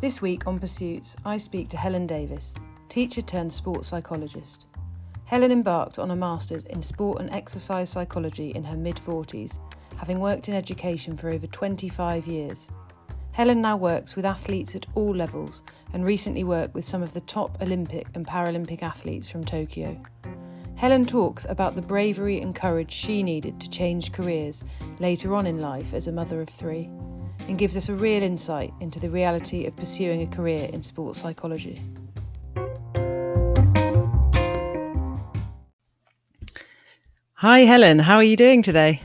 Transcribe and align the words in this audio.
This 0.00 0.22
week 0.22 0.46
on 0.46 0.60
Pursuits, 0.60 1.16
I 1.24 1.38
speak 1.38 1.68
to 1.70 1.76
Helen 1.76 2.06
Davis, 2.06 2.54
teacher 2.88 3.20
turned 3.20 3.52
sports 3.52 3.88
psychologist. 3.88 4.68
Helen 5.24 5.50
embarked 5.50 5.98
on 5.98 6.12
a 6.12 6.16
master's 6.16 6.64
in 6.66 6.80
sport 6.82 7.20
and 7.20 7.28
exercise 7.30 7.90
psychology 7.90 8.50
in 8.50 8.62
her 8.62 8.76
mid 8.76 8.94
40s, 8.94 9.58
having 9.96 10.20
worked 10.20 10.48
in 10.48 10.54
education 10.54 11.16
for 11.16 11.30
over 11.30 11.48
25 11.48 12.28
years. 12.28 12.70
Helen 13.32 13.60
now 13.60 13.76
works 13.76 14.14
with 14.14 14.24
athletes 14.24 14.76
at 14.76 14.86
all 14.94 15.12
levels 15.12 15.64
and 15.92 16.04
recently 16.04 16.44
worked 16.44 16.74
with 16.74 16.84
some 16.84 17.02
of 17.02 17.12
the 17.12 17.22
top 17.22 17.60
Olympic 17.60 18.06
and 18.14 18.24
Paralympic 18.24 18.84
athletes 18.84 19.28
from 19.28 19.42
Tokyo. 19.42 20.00
Helen 20.76 21.06
talks 21.06 21.44
about 21.48 21.74
the 21.74 21.82
bravery 21.82 22.40
and 22.40 22.54
courage 22.54 22.92
she 22.92 23.24
needed 23.24 23.58
to 23.58 23.68
change 23.68 24.12
careers 24.12 24.62
later 25.00 25.34
on 25.34 25.44
in 25.44 25.60
life 25.60 25.92
as 25.92 26.06
a 26.06 26.12
mother 26.12 26.40
of 26.40 26.48
three 26.48 26.88
and 27.48 27.58
gives 27.58 27.76
us 27.76 27.88
a 27.88 27.94
real 27.94 28.22
insight 28.22 28.72
into 28.80 29.00
the 29.00 29.08
reality 29.08 29.64
of 29.66 29.74
pursuing 29.74 30.22
a 30.22 30.26
career 30.26 30.68
in 30.72 30.82
sports 30.82 31.18
psychology. 31.18 31.82
Hi, 37.34 37.60
Helen. 37.60 38.00
How 38.00 38.16
are 38.16 38.22
you 38.22 38.36
doing 38.36 38.62
today? 38.62 39.00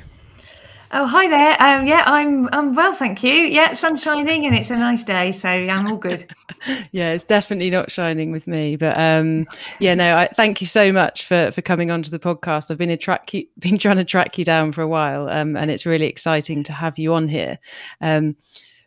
Oh, 0.96 1.08
hi 1.08 1.28
there. 1.28 1.60
Um, 1.60 1.88
yeah, 1.88 2.04
I'm 2.06 2.48
I'm 2.52 2.76
well, 2.76 2.94
thank 2.94 3.24
you. 3.24 3.34
Yeah, 3.34 3.74
sun's 3.74 4.04
shining 4.04 4.46
and 4.46 4.56
it's 4.56 4.70
a 4.70 4.76
nice 4.76 5.02
day, 5.02 5.32
so 5.32 5.50
I'm 5.50 5.88
all 5.88 5.98
good. 5.98 6.32
yeah, 6.92 7.14
it's 7.14 7.24
definitely 7.24 7.72
not 7.72 7.90
shining 7.90 8.32
with 8.32 8.46
me, 8.46 8.76
but 8.76 8.96
um, 8.96 9.48
yeah, 9.80 9.96
no. 9.96 10.16
I 10.16 10.28
thank 10.28 10.62
you 10.62 10.68
so 10.68 10.92
much 10.92 11.26
for 11.26 11.50
for 11.50 11.64
coming 11.64 11.90
onto 11.90 12.12
the 12.12 12.20
podcast. 12.20 12.70
I've 12.70 12.78
been 12.78 12.92
a 12.92 12.98
track 12.98 13.34
you, 13.34 13.48
been 13.58 13.80
trying 13.80 13.98
to 13.98 14.04
track 14.04 14.38
you 14.38 14.46
down 14.46 14.72
for 14.72 14.84
a 14.84 14.88
while, 14.88 15.30
um, 15.30 15.58
and 15.58 15.72
it's 15.72 15.88
really 15.88 16.06
exciting 16.06 16.62
to 16.66 16.74
have 16.74 17.00
you 17.00 17.16
on 17.16 17.28
here. 17.28 17.58
Um, 18.00 18.36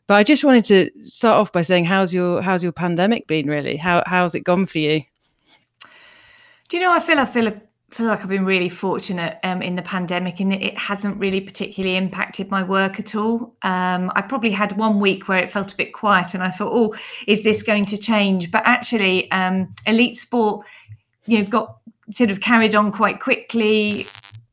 but 0.06 0.14
I 0.14 0.22
just 0.22 0.44
wanted 0.44 0.64
to 0.66 0.90
start 1.02 1.38
off 1.40 1.50
by 1.50 1.62
saying, 1.62 1.86
how's 1.86 2.14
your 2.14 2.40
how's 2.40 2.62
your 2.62 2.70
pandemic 2.70 3.26
been? 3.26 3.48
Really, 3.48 3.78
how 3.78 4.04
how's 4.06 4.36
it 4.36 4.44
gone 4.44 4.66
for 4.66 4.78
you? 4.78 5.02
Do 6.68 6.76
you 6.76 6.84
know? 6.84 6.92
I 6.92 7.00
feel 7.00 7.18
I 7.18 7.24
feel 7.24 7.48
a 7.48 7.60
feel 7.90 8.06
like 8.06 8.20
I've 8.20 8.28
been 8.28 8.44
really 8.44 8.68
fortunate 8.68 9.38
um, 9.44 9.62
in 9.62 9.76
the 9.76 9.82
pandemic 9.82 10.40
and 10.40 10.52
it 10.52 10.76
hasn't 10.76 11.18
really 11.18 11.40
particularly 11.40 11.96
impacted 11.96 12.50
my 12.50 12.62
work 12.62 12.98
at 12.98 13.14
all. 13.14 13.54
Um, 13.62 14.10
I 14.14 14.22
probably 14.22 14.50
had 14.50 14.76
one 14.76 14.98
week 14.98 15.28
where 15.28 15.38
it 15.38 15.50
felt 15.50 15.72
a 15.72 15.76
bit 15.76 15.92
quiet 15.92 16.34
and 16.34 16.42
I 16.42 16.50
thought, 16.50 16.72
oh, 16.72 16.96
is 17.26 17.44
this 17.44 17.62
going 17.62 17.86
to 17.86 17.96
change? 17.96 18.50
But 18.50 18.62
actually, 18.64 19.30
um, 19.30 19.72
elite 19.86 20.16
sport, 20.16 20.66
you 21.26 21.38
know, 21.38 21.46
got 21.46 21.78
sort 22.10 22.30
of 22.30 22.40
carried 22.40 22.74
on 22.74 22.90
quite 22.90 23.20
quickly. 23.20 24.06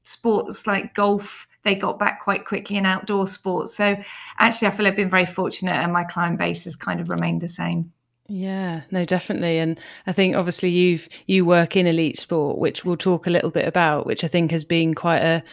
Sports 0.03 0.67
like 0.67 0.93
golf, 0.93 1.47
they 1.63 1.75
got 1.75 1.97
back 1.97 2.23
quite 2.23 2.45
quickly 2.45 2.75
in 2.75 2.85
outdoor 2.85 3.25
sports. 3.25 3.75
So 3.75 3.97
actually, 4.37 4.67
I 4.67 4.71
feel 4.71 4.85
I've 4.85 4.95
been 4.95 5.09
very 5.09 5.25
fortunate 5.25 5.73
and 5.73 5.91
my 5.91 6.03
client 6.03 6.37
base 6.37 6.65
has 6.65 6.75
kind 6.75 6.99
of 6.99 7.09
remained 7.09 7.41
the 7.41 7.49
same. 7.49 7.92
Yeah, 8.27 8.81
no, 8.89 9.03
definitely. 9.05 9.59
And 9.59 9.79
I 10.07 10.13
think 10.13 10.35
obviously 10.35 10.69
you've 10.69 11.09
you 11.27 11.45
work 11.45 11.75
in 11.75 11.87
elite 11.87 12.17
sport, 12.17 12.57
which 12.57 12.85
we'll 12.85 12.97
talk 12.97 13.27
a 13.27 13.29
little 13.29 13.51
bit 13.51 13.67
about, 13.67 14.05
which 14.05 14.23
I 14.23 14.27
think 14.27 14.51
has 14.51 14.63
been 14.63 14.93
quite 14.93 15.19
a 15.19 15.43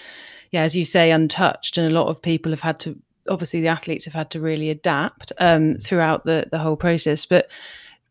yeah, 0.53 0.63
as 0.63 0.77
you 0.77 0.85
say, 0.85 1.11
untouched. 1.11 1.79
And 1.79 1.87
a 1.87 1.95
lot 1.99 2.09
of 2.09 2.23
people 2.23 2.53
have 2.53 2.61
had 2.61 2.81
to 2.81 2.99
obviously 3.29 3.61
the 3.61 3.69
athletes 3.69 4.05
have 4.05 4.15
had 4.15 4.31
to 4.31 4.41
really 4.41 4.71
adapt 4.71 5.33
um, 5.39 5.77
throughout 5.77 6.25
the 6.25 6.47
the 6.51 6.59
whole 6.59 6.77
process. 6.77 7.27
But 7.27 7.51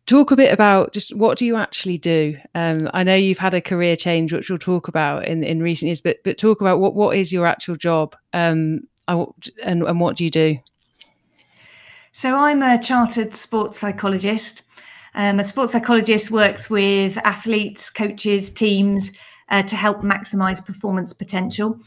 talk 0.07 0.31
a 0.31 0.35
bit 0.35 0.53
about 0.53 0.93
just 0.93 1.15
what 1.15 1.37
do 1.37 1.45
you 1.45 1.55
actually 1.55 1.97
do? 1.97 2.37
Um, 2.55 2.89
I 2.93 3.03
know 3.03 3.15
you've 3.15 3.39
had 3.39 3.53
a 3.53 3.61
career 3.61 3.95
change, 3.95 4.33
which 4.33 4.49
we'll 4.49 4.59
talk 4.59 4.89
about 4.89 5.25
in 5.27 5.43
in 5.43 5.61
recent 5.63 5.87
years, 5.87 6.01
but 6.01 6.17
but 6.25 6.37
talk 6.37 6.61
about 6.61 6.79
what 6.79 6.95
what 6.95 7.15
is 7.17 7.31
your 7.33 7.45
actual 7.47 7.77
job 7.77 8.15
um, 8.33 8.81
and 9.07 9.83
and 9.83 9.99
what 10.01 10.17
do 10.17 10.25
you 10.25 10.29
do? 10.31 10.57
So 12.19 12.35
I'm 12.35 12.61
a 12.61 12.77
chartered 12.77 13.33
sports 13.33 13.79
psychologist. 13.79 14.61
Um, 15.15 15.39
a 15.39 15.43
sports 15.45 15.71
psychologist 15.71 16.29
works 16.29 16.69
with 16.69 17.17
athletes, 17.19 17.89
coaches, 17.89 18.49
teams 18.49 19.13
uh, 19.47 19.63
to 19.63 19.77
help 19.77 20.01
maximize 20.01 20.65
performance 20.65 21.13
potential. 21.13 21.79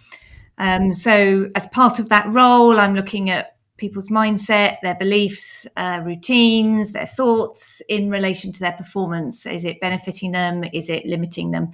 Um, 0.56 0.90
so, 0.90 1.50
as 1.54 1.66
part 1.66 1.98
of 1.98 2.08
that 2.08 2.32
role, 2.32 2.80
I'm 2.80 2.94
looking 2.94 3.28
at 3.28 3.58
people's 3.76 4.08
mindset, 4.08 4.78
their 4.82 4.94
beliefs, 4.94 5.66
uh, 5.76 6.00
routines, 6.02 6.92
their 6.92 7.06
thoughts 7.06 7.82
in 7.90 8.08
relation 8.08 8.52
to 8.52 8.60
their 8.60 8.72
performance. 8.72 9.44
Is 9.44 9.66
it 9.66 9.80
benefiting 9.80 10.32
them? 10.32 10.64
Is 10.72 10.88
it 10.88 11.04
limiting 11.04 11.50
them? 11.50 11.72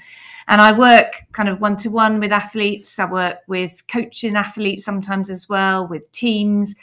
And 0.49 0.61
I 0.61 0.73
work 0.73 1.13
kind 1.31 1.49
of 1.49 1.61
one 1.61 1.77
to 1.77 1.91
one 1.91 2.19
with 2.19 2.33
athletes. 2.33 2.99
I 2.99 3.05
work 3.05 3.39
with 3.47 3.85
coaching 3.87 4.35
athletes 4.35 4.85
sometimes 4.85 5.31
as 5.31 5.49
well, 5.49 5.87
with 5.87 6.11
teams. 6.11 6.75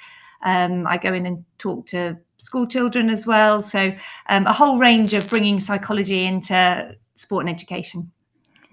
Um, 0.46 0.88
I 0.88 0.98
go 0.98 1.14
in 1.14 1.26
and 1.26 1.44
talk 1.58 1.86
to 1.88 2.18
school 2.38 2.68
children 2.68 3.10
as 3.10 3.28
well. 3.28 3.62
So 3.62 3.94
um, 4.30 4.46
a 4.46 4.54
whole 4.54 4.78
range 4.78 5.14
of 5.14 5.28
bringing 5.30 5.60
psychology 5.60 6.26
into 6.26 6.96
sport 7.16 7.46
and 7.46 7.54
education. 7.54 8.12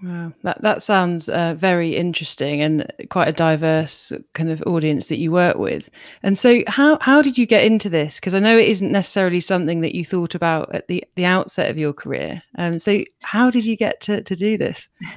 Wow, 0.03 0.33
that 0.43 0.61
that 0.61 0.83
sounds 0.83 1.29
uh, 1.29 1.55
very 1.57 1.95
interesting 1.95 2.61
and 2.61 2.91
quite 3.09 3.29
a 3.29 3.31
diverse 3.31 4.11
kind 4.33 4.49
of 4.49 4.61
audience 4.67 5.07
that 5.07 5.17
you 5.17 5.31
work 5.31 5.55
with. 5.55 5.89
And 6.23 6.37
so, 6.37 6.61
how 6.67 6.97
how 6.99 7.21
did 7.21 7.37
you 7.37 7.45
get 7.45 7.63
into 7.63 7.89
this? 7.89 8.19
Because 8.19 8.33
I 8.33 8.39
know 8.39 8.57
it 8.57 8.67
isn't 8.67 8.91
necessarily 8.91 9.39
something 9.39 9.79
that 9.79 9.95
you 9.95 10.03
thought 10.03 10.35
about 10.35 10.75
at 10.75 10.89
the 10.89 11.05
the 11.15 11.23
outset 11.23 11.71
of 11.71 11.77
your 11.77 11.93
career. 11.93 12.43
Um, 12.57 12.79
so, 12.79 12.99
how 13.21 13.49
did 13.49 13.65
you 13.65 13.77
get 13.77 14.01
to 14.01 14.21
to 14.21 14.35
do 14.35 14.57
this? 14.57 14.89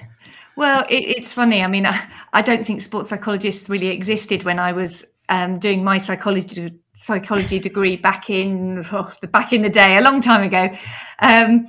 Well, 0.58 0.86
it, 0.88 1.04
it's 1.04 1.34
funny. 1.34 1.62
I 1.62 1.66
mean, 1.66 1.84
I, 1.84 2.02
I 2.32 2.40
don't 2.40 2.66
think 2.66 2.80
sports 2.80 3.10
psychologists 3.10 3.68
really 3.68 3.88
existed 3.88 4.44
when 4.44 4.58
I 4.58 4.72
was 4.72 5.04
um, 5.28 5.58
doing 5.58 5.82
my 5.84 5.98
psychology 5.98 6.78
psychology 6.94 7.58
degree 7.58 7.94
back 7.96 8.30
in 8.30 8.84
oh, 8.90 9.12
the 9.20 9.26
back 9.26 9.52
in 9.52 9.62
the 9.62 9.68
day, 9.68 9.96
a 9.96 10.00
long 10.00 10.20
time 10.20 10.42
ago. 10.42 10.74
Um, 11.20 11.66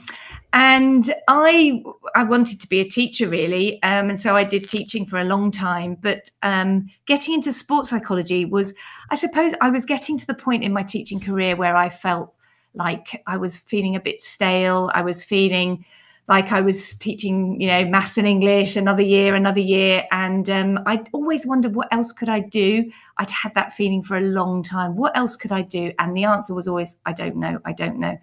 and 0.53 1.13
I 1.27 1.83
I 2.15 2.23
wanted 2.23 2.61
to 2.61 2.67
be 2.67 2.79
a 2.79 2.89
teacher 2.89 3.27
really, 3.27 3.81
um, 3.83 4.09
and 4.09 4.19
so 4.19 4.35
I 4.35 4.43
did 4.43 4.69
teaching 4.69 5.05
for 5.05 5.19
a 5.19 5.25
long 5.25 5.51
time. 5.51 5.97
But 5.99 6.31
um, 6.43 6.89
getting 7.05 7.33
into 7.33 7.51
sports 7.51 7.89
psychology 7.89 8.45
was, 8.45 8.73
I 9.09 9.15
suppose, 9.15 9.53
I 9.61 9.69
was 9.69 9.85
getting 9.85 10.17
to 10.17 10.27
the 10.27 10.33
point 10.33 10.63
in 10.63 10.73
my 10.73 10.83
teaching 10.83 11.19
career 11.19 11.55
where 11.55 11.75
I 11.75 11.89
felt 11.89 12.33
like 12.73 13.21
I 13.27 13.37
was 13.37 13.57
feeling 13.57 13.95
a 13.95 13.99
bit 13.99 14.21
stale. 14.21 14.89
I 14.93 15.01
was 15.01 15.23
feeling 15.23 15.83
like 16.29 16.51
I 16.51 16.59
was 16.59 16.93
teaching, 16.95 17.59
you 17.61 17.67
know, 17.67 17.85
maths 17.85 18.17
and 18.17 18.27
English 18.27 18.75
another 18.75 19.01
year, 19.01 19.33
another 19.33 19.61
year. 19.61 20.03
And 20.11 20.49
um, 20.49 20.79
I 20.85 21.03
always 21.13 21.45
wondered 21.45 21.73
what 21.73 21.87
else 21.93 22.11
could 22.11 22.27
I 22.27 22.41
do? 22.41 22.91
I'd 23.17 23.31
had 23.31 23.53
that 23.53 23.71
feeling 23.71 24.03
for 24.03 24.17
a 24.17 24.21
long 24.21 24.61
time. 24.61 24.97
What 24.97 25.15
else 25.15 25.37
could 25.37 25.53
I 25.53 25.61
do? 25.61 25.93
And 25.99 26.15
the 26.15 26.25
answer 26.25 26.53
was 26.53 26.67
always, 26.67 26.97
I 27.05 27.13
don't 27.13 27.37
know. 27.37 27.59
I 27.63 27.71
don't 27.71 27.97
know. 27.97 28.17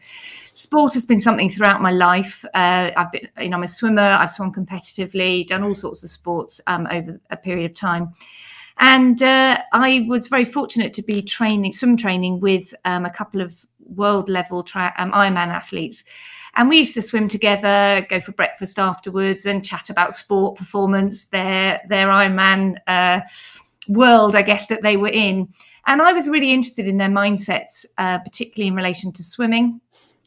Sport 0.52 0.92
has 0.94 1.06
been 1.06 1.18
something 1.18 1.48
throughout 1.48 1.80
my 1.80 1.92
life. 1.92 2.44
Uh, 2.52 2.90
I've 2.94 3.10
been, 3.10 3.26
you 3.38 3.48
know, 3.48 3.56
I'm 3.56 3.62
a 3.62 3.66
swimmer. 3.66 4.02
I've 4.02 4.30
swum 4.30 4.52
competitively, 4.52 5.46
done 5.46 5.64
all 5.64 5.74
sorts 5.74 6.04
of 6.04 6.10
sports 6.10 6.60
um, 6.66 6.86
over 6.90 7.18
a 7.30 7.36
period 7.38 7.70
of 7.70 7.76
time. 7.76 8.12
And 8.78 9.22
uh, 9.22 9.62
I 9.72 10.04
was 10.08 10.26
very 10.26 10.44
fortunate 10.44 10.92
to 10.94 11.02
be 11.02 11.22
training, 11.22 11.72
swim 11.72 11.96
training 11.96 12.40
with 12.40 12.74
um, 12.84 13.06
a 13.06 13.10
couple 13.10 13.40
of 13.40 13.64
world 13.86 14.28
level 14.28 14.60
um, 14.74 15.12
Ironman 15.12 15.48
athletes. 15.48 16.04
And 16.56 16.68
we 16.68 16.78
used 16.78 16.94
to 16.94 17.02
swim 17.02 17.28
together, 17.28 18.06
go 18.08 18.20
for 18.20 18.32
breakfast 18.32 18.78
afterwards, 18.78 19.44
and 19.44 19.64
chat 19.64 19.90
about 19.90 20.12
sport 20.12 20.56
performance, 20.56 21.26
their 21.26 21.80
their 21.88 22.08
Ironman 22.08 22.76
uh, 22.86 23.20
world, 23.88 24.36
I 24.36 24.42
guess 24.42 24.66
that 24.68 24.82
they 24.82 24.96
were 24.96 25.08
in. 25.08 25.48
And 25.86 26.00
I 26.00 26.12
was 26.12 26.28
really 26.28 26.52
interested 26.52 26.88
in 26.88 26.98
their 26.98 27.08
mindsets, 27.08 27.84
uh, 27.98 28.18
particularly 28.18 28.68
in 28.68 28.74
relation 28.74 29.12
to 29.12 29.22
swimming. 29.22 29.80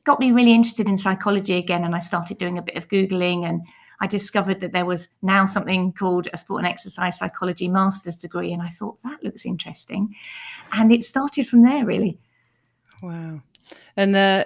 Got 0.04 0.20
me 0.20 0.32
really 0.32 0.54
interested 0.54 0.88
in 0.88 0.98
psychology 0.98 1.58
again, 1.58 1.84
and 1.84 1.96
I 1.96 2.00
started 2.00 2.38
doing 2.38 2.58
a 2.58 2.62
bit 2.62 2.76
of 2.76 2.88
googling 2.90 3.44
and. 3.44 3.62
I 4.00 4.06
discovered 4.06 4.60
that 4.60 4.74
there 4.74 4.86
was 4.86 5.08
now 5.24 5.46
something 5.46 5.92
called 5.92 6.28
a 6.32 6.38
sport 6.38 6.60
and 6.60 6.68
exercise 6.68 7.18
psychology 7.18 7.68
master's 7.68 8.16
degree. 8.16 8.54
And 8.54 8.62
I 8.62 8.68
thought 8.68 9.02
that 9.02 9.24
looks 9.24 9.44
interesting. 9.44 10.14
And 10.72 10.92
it 10.92 11.04
started 11.04 11.48
from 11.48 11.64
there, 11.64 11.84
really. 11.84 12.20
Wow. 13.02 13.42
And 13.96 14.16
uh, 14.16 14.46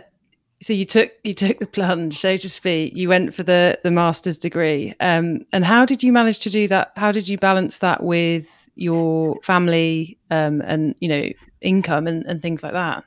so 0.61 0.73
you 0.73 0.85
took 0.85 1.11
you 1.23 1.33
took 1.33 1.59
the 1.59 1.67
plunge, 1.67 2.17
so 2.17 2.37
to 2.37 2.49
speak. 2.49 2.95
You 2.95 3.09
went 3.09 3.33
for 3.33 3.43
the 3.43 3.79
the 3.83 3.91
master's 3.91 4.37
degree. 4.37 4.93
Um, 4.99 5.45
and 5.53 5.65
how 5.65 5.85
did 5.85 6.03
you 6.03 6.13
manage 6.13 6.39
to 6.39 6.49
do 6.49 6.67
that? 6.67 6.91
How 6.95 7.11
did 7.11 7.27
you 7.27 7.37
balance 7.37 7.79
that 7.79 8.03
with 8.03 8.69
your 8.75 9.39
family 9.41 10.17
um, 10.29 10.61
and 10.61 10.95
you 10.99 11.07
know 11.09 11.29
income 11.61 12.07
and, 12.07 12.25
and 12.25 12.41
things 12.41 12.63
like 12.63 12.73
that? 12.73 13.03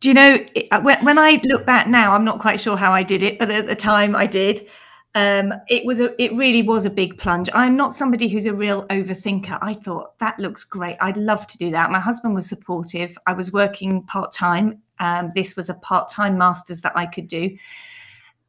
Do 0.00 0.08
you 0.08 0.14
know 0.14 0.38
uh, 0.70 0.80
when, 0.80 1.04
when 1.04 1.18
I 1.18 1.40
look 1.44 1.66
back 1.66 1.88
now, 1.88 2.12
I'm 2.12 2.24
not 2.24 2.40
quite 2.40 2.60
sure 2.60 2.76
how 2.76 2.92
I 2.92 3.02
did 3.02 3.22
it, 3.22 3.38
but 3.38 3.50
at 3.50 3.66
the 3.66 3.74
time 3.74 4.14
I 4.14 4.26
did. 4.26 4.60
Um, 5.14 5.52
it 5.68 5.84
was 5.84 6.00
a 6.00 6.20
it 6.22 6.32
really 6.34 6.62
was 6.62 6.84
a 6.84 6.90
big 6.90 7.18
plunge. 7.18 7.48
I'm 7.52 7.76
not 7.76 7.94
somebody 7.94 8.28
who's 8.28 8.46
a 8.46 8.54
real 8.54 8.86
overthinker. 8.88 9.58
I 9.60 9.72
thought 9.72 10.18
that 10.18 10.38
looks 10.38 10.64
great. 10.64 10.96
I'd 11.00 11.16
love 11.16 11.46
to 11.48 11.58
do 11.58 11.70
that. 11.70 11.90
My 11.90 12.00
husband 12.00 12.34
was 12.34 12.48
supportive. 12.48 13.16
I 13.26 13.32
was 13.32 13.52
working 13.52 14.02
part 14.04 14.32
time 14.32 14.82
um, 15.00 15.30
this 15.34 15.56
was 15.56 15.68
a 15.68 15.74
part 15.74 16.08
time 16.08 16.38
master's 16.38 16.80
that 16.82 16.96
I 16.96 17.06
could 17.06 17.28
do. 17.28 17.56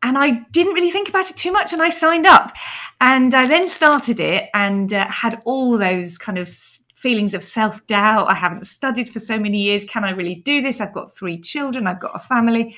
And 0.01 0.17
I 0.17 0.45
didn't 0.51 0.73
really 0.73 0.91
think 0.91 1.09
about 1.09 1.29
it 1.29 1.35
too 1.35 1.51
much 1.51 1.73
and 1.73 1.81
I 1.81 1.89
signed 1.89 2.25
up. 2.25 2.53
And 3.01 3.33
I 3.33 3.47
then 3.47 3.67
started 3.67 4.19
it 4.19 4.49
and 4.53 4.93
uh, 4.93 5.07
had 5.09 5.41
all 5.43 5.77
those 5.77 6.17
kind 6.17 6.37
of 6.37 6.49
feelings 6.95 7.33
of 7.33 7.43
self 7.43 7.85
doubt. 7.87 8.29
I 8.29 8.33
haven't 8.33 8.65
studied 8.65 9.09
for 9.09 9.19
so 9.19 9.37
many 9.37 9.61
years. 9.61 9.83
Can 9.85 10.05
I 10.05 10.11
really 10.11 10.35
do 10.35 10.61
this? 10.61 10.79
I've 10.79 10.93
got 10.93 11.13
three 11.13 11.39
children, 11.39 11.85
I've 11.85 11.99
got 11.99 12.15
a 12.15 12.19
family, 12.19 12.77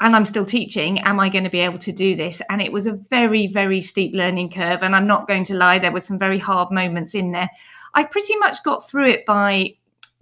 and 0.00 0.14
I'm 0.14 0.24
still 0.24 0.44
teaching. 0.44 0.98
Am 1.00 1.18
I 1.18 1.28
going 1.28 1.44
to 1.44 1.50
be 1.50 1.60
able 1.60 1.78
to 1.78 1.92
do 1.92 2.14
this? 2.16 2.42
And 2.50 2.60
it 2.60 2.72
was 2.72 2.86
a 2.86 2.92
very, 2.92 3.46
very 3.46 3.80
steep 3.80 4.14
learning 4.14 4.50
curve. 4.50 4.82
And 4.82 4.94
I'm 4.94 5.06
not 5.06 5.26
going 5.26 5.44
to 5.44 5.54
lie, 5.54 5.78
there 5.78 5.92
were 5.92 6.00
some 6.00 6.18
very 6.18 6.38
hard 6.38 6.70
moments 6.70 7.14
in 7.14 7.32
there. 7.32 7.48
I 7.94 8.04
pretty 8.04 8.36
much 8.36 8.62
got 8.62 8.88
through 8.88 9.08
it 9.08 9.26
by 9.26 9.74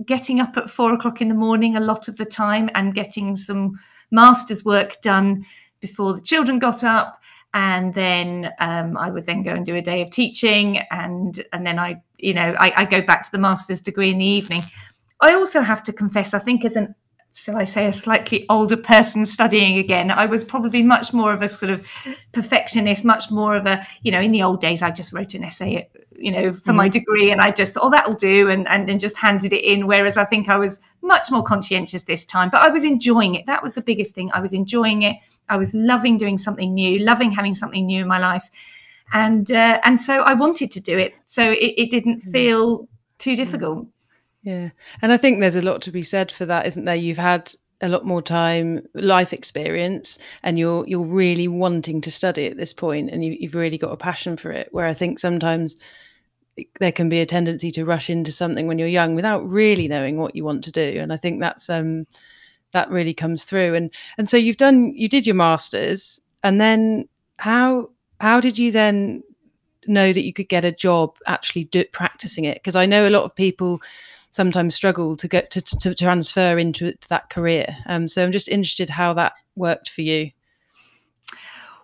getting 0.07 0.41
up 0.41 0.57
at 0.57 0.71
four 0.71 0.93
o'clock 0.93 1.21
in 1.21 1.29
the 1.29 1.35
morning 1.35 1.77
a 1.77 1.81
lot 1.81 2.09
of 2.09 2.17
the 2.17 2.25
time 2.25 2.71
and 2.75 2.95
getting 2.95 3.37
some 3.37 3.79
master's 4.11 4.65
work 4.65 5.01
done 5.01 5.45
before 5.81 6.13
the 6.13 6.21
children 6.21 6.59
got 6.59 6.85
up 6.85 7.21
and 7.55 7.95
then 7.95 8.51
um, 8.59 8.97
I 8.97 9.11
would 9.11 9.27
then 9.27 9.45
go 9.45 9.53
and 9.55 9.65
do 9.65 9.77
a 9.77 9.81
day 9.81 10.03
of 10.03 10.11
teaching, 10.11 10.79
and 10.91 11.43
and 11.53 11.65
then 11.65 11.79
I, 11.79 12.03
you 12.19 12.35
know, 12.35 12.55
I, 12.59 12.73
I, 12.79 12.85
go 12.85 13.01
back 13.01 13.25
to 13.25 13.31
the 13.31 13.39
master's 13.39 13.81
degree 13.81 14.11
in 14.11 14.19
the 14.19 14.25
evening. 14.25 14.63
I 15.21 15.35
also 15.35 15.61
have 15.61 15.83
to 15.85 15.93
confess, 15.93 16.35
I 16.35 16.41
think 16.41 16.65
as 16.65 16.75
an 16.75 16.97
shall 17.35 17.57
I 17.57 17.65
say, 17.65 17.87
a 17.87 17.93
slightly 17.93 18.47
older 18.49 18.77
person 18.77 19.27
studying 19.27 19.77
again, 19.79 20.11
I 20.11 20.27
was 20.27 20.45
probably 20.45 20.83
much 20.83 21.13
more 21.13 21.33
of 21.33 21.43
a 21.43 21.49
sort 21.49 21.73
of 21.73 21.87
perfectionist, 22.33 23.05
much 23.05 23.31
more 23.31 23.57
of 23.57 23.67
a, 23.67 23.85
you 24.03 24.13
know, 24.13 24.21
in 24.21 24.31
the 24.31 24.43
old 24.43 24.61
days, 24.61 24.83
I 24.83 24.93
just 24.93 25.13
wrote 25.13 25.35
an 25.35 25.43
essay, 25.43 25.89
you 26.17 26.31
know, 26.31 26.53
for 26.53 26.61
mm-hmm. 26.61 26.77
my 26.77 26.89
degree 26.89 27.33
and 27.33 27.41
I 27.41 27.51
just, 27.51 27.75
thought, 27.75 27.85
oh, 27.85 27.91
that'll 27.91 28.15
do, 28.15 28.49
and, 28.49 28.69
and, 28.69 28.89
and 28.89 29.01
just 29.01 29.17
handed 29.17 29.53
it 29.53 29.65
in. 29.65 29.89
Whereas 29.89 30.17
I 30.17 30.25
think 30.25 30.49
I 30.49 30.57
was 30.57 30.79
much 31.03 31.31
more 31.31 31.43
conscientious 31.43 32.03
this 32.03 32.25
time, 32.25 32.51
but 32.51 32.63
I 32.63 32.69
was 32.69 32.85
enjoying 32.85 33.35
it. 33.35 33.47
That 33.47 33.63
was 33.63 33.75
the 33.75 33.83
biggest 33.83 34.15
thing. 34.15 34.31
I 34.33 34.41
was 34.41 34.53
enjoying 34.53 35.03
it. 35.03 35.17
I 35.49 35.57
was 35.57 35.75
loving 35.75 36.17
doing 36.17 36.39
something 36.39 36.73
new, 36.73 37.01
loving 37.01 37.33
having 37.33 37.55
something 37.55 37.85
new 37.85 38.03
in 38.03 38.09
my 38.09 38.19
life. 38.19 38.49
And 39.13 39.51
uh, 39.51 39.81
and 39.85 40.01
so 40.01 40.23
I 40.23 40.35
wanted 40.35 40.71
to 40.71 40.81
do 40.81 40.97
it. 40.97 41.15
So 41.25 41.51
it, 41.51 41.75
it 41.77 41.91
didn't 41.91 42.25
mm. 42.25 42.33
feel 42.33 42.89
too 43.19 43.33
mm. 43.33 43.91
Yeah. 44.45 44.71
And 45.01 45.13
I 45.13 45.17
think 45.17 45.41
there's 45.41 45.57
a 45.57 45.63
lot 45.63 45.83
to 45.83 45.91
be 45.91 46.03
said 46.03 46.31
for 46.31 46.45
that, 46.47 46.67
isn't 46.67 46.85
there? 46.85 46.95
You've 46.95 47.17
had 47.19 47.53
a 47.81 47.89
lot 47.89 48.05
more 48.05 48.23
time, 48.23 48.87
life 48.95 49.33
experience, 49.33 50.19
and 50.43 50.59
you're 50.59 50.87
you're 50.87 51.01
really 51.05 51.49
wanting 51.49 52.01
to 52.03 52.11
study 52.11 52.47
at 52.47 52.57
this 52.57 52.73
point, 52.73 53.11
and 53.11 53.25
you, 53.25 53.37
you've 53.39 53.55
really 53.55 53.79
got 53.79 53.93
a 53.93 53.97
passion 53.97 54.37
for 54.37 54.51
it. 54.53 54.69
Where 54.71 54.87
I 54.87 54.95
think 54.95 55.19
sometimes 55.19 55.77
there 56.81 56.93
can 56.93 57.09
be 57.09 57.21
a 57.21 57.27
tendency 57.27 57.71
to 57.73 57.85
rush 57.85 58.11
into 58.11 58.33
something 58.33 58.67
when 58.67 58.79
you're 58.79 58.89
young 58.89 59.15
without 59.15 59.49
really 59.49 59.89
knowing 59.89 60.19
what 60.19 60.37
you 60.37 60.45
want 60.45 60.65
to 60.65 60.73
do, 60.73 60.99
and 61.01 61.13
I 61.13 61.17
think 61.17 61.41
that's 61.41 61.71
um 61.71 62.07
that 62.73 62.91
really 62.91 63.15
comes 63.15 63.45
through. 63.45 63.75
And 63.75 63.93
and 64.19 64.29
so 64.29 64.37
you've 64.37 64.59
done 64.59 64.93
you 64.95 65.09
did 65.09 65.27
your 65.27 65.37
masters, 65.37 66.21
and 66.45 66.61
then 66.61 67.09
how 67.39 67.91
how 68.21 68.41
did 68.41 68.59
you 68.59 68.73
then 68.73 69.23
know 69.87 70.13
that 70.13 70.25
you 70.25 70.33
could 70.35 70.49
get 70.49 70.65
a 70.65 70.73
job 70.73 71.17
actually 71.27 71.65
do, 71.65 71.85
practicing 71.93 72.45
it? 72.45 72.57
Because 72.57 72.77
I 72.77 72.87
know 72.87 73.09
a 73.09 73.11
lot 73.11 73.25
of 73.25 73.35
people 73.35 73.81
sometimes 74.35 74.75
struggle 74.75 75.17
to 75.17 75.29
get 75.29 75.49
to, 75.53 75.61
to, 75.63 75.95
transfer 75.95 76.59
into 76.59 76.93
that 77.09 77.31
career. 77.31 77.77
Um, 77.87 78.09
so 78.09 78.25
I'm 78.25 78.33
just 78.33 78.49
interested 78.49 78.91
how 78.91 79.15
that 79.15 79.35
worked 79.55 79.89
for 79.89 80.03
you. 80.03 80.33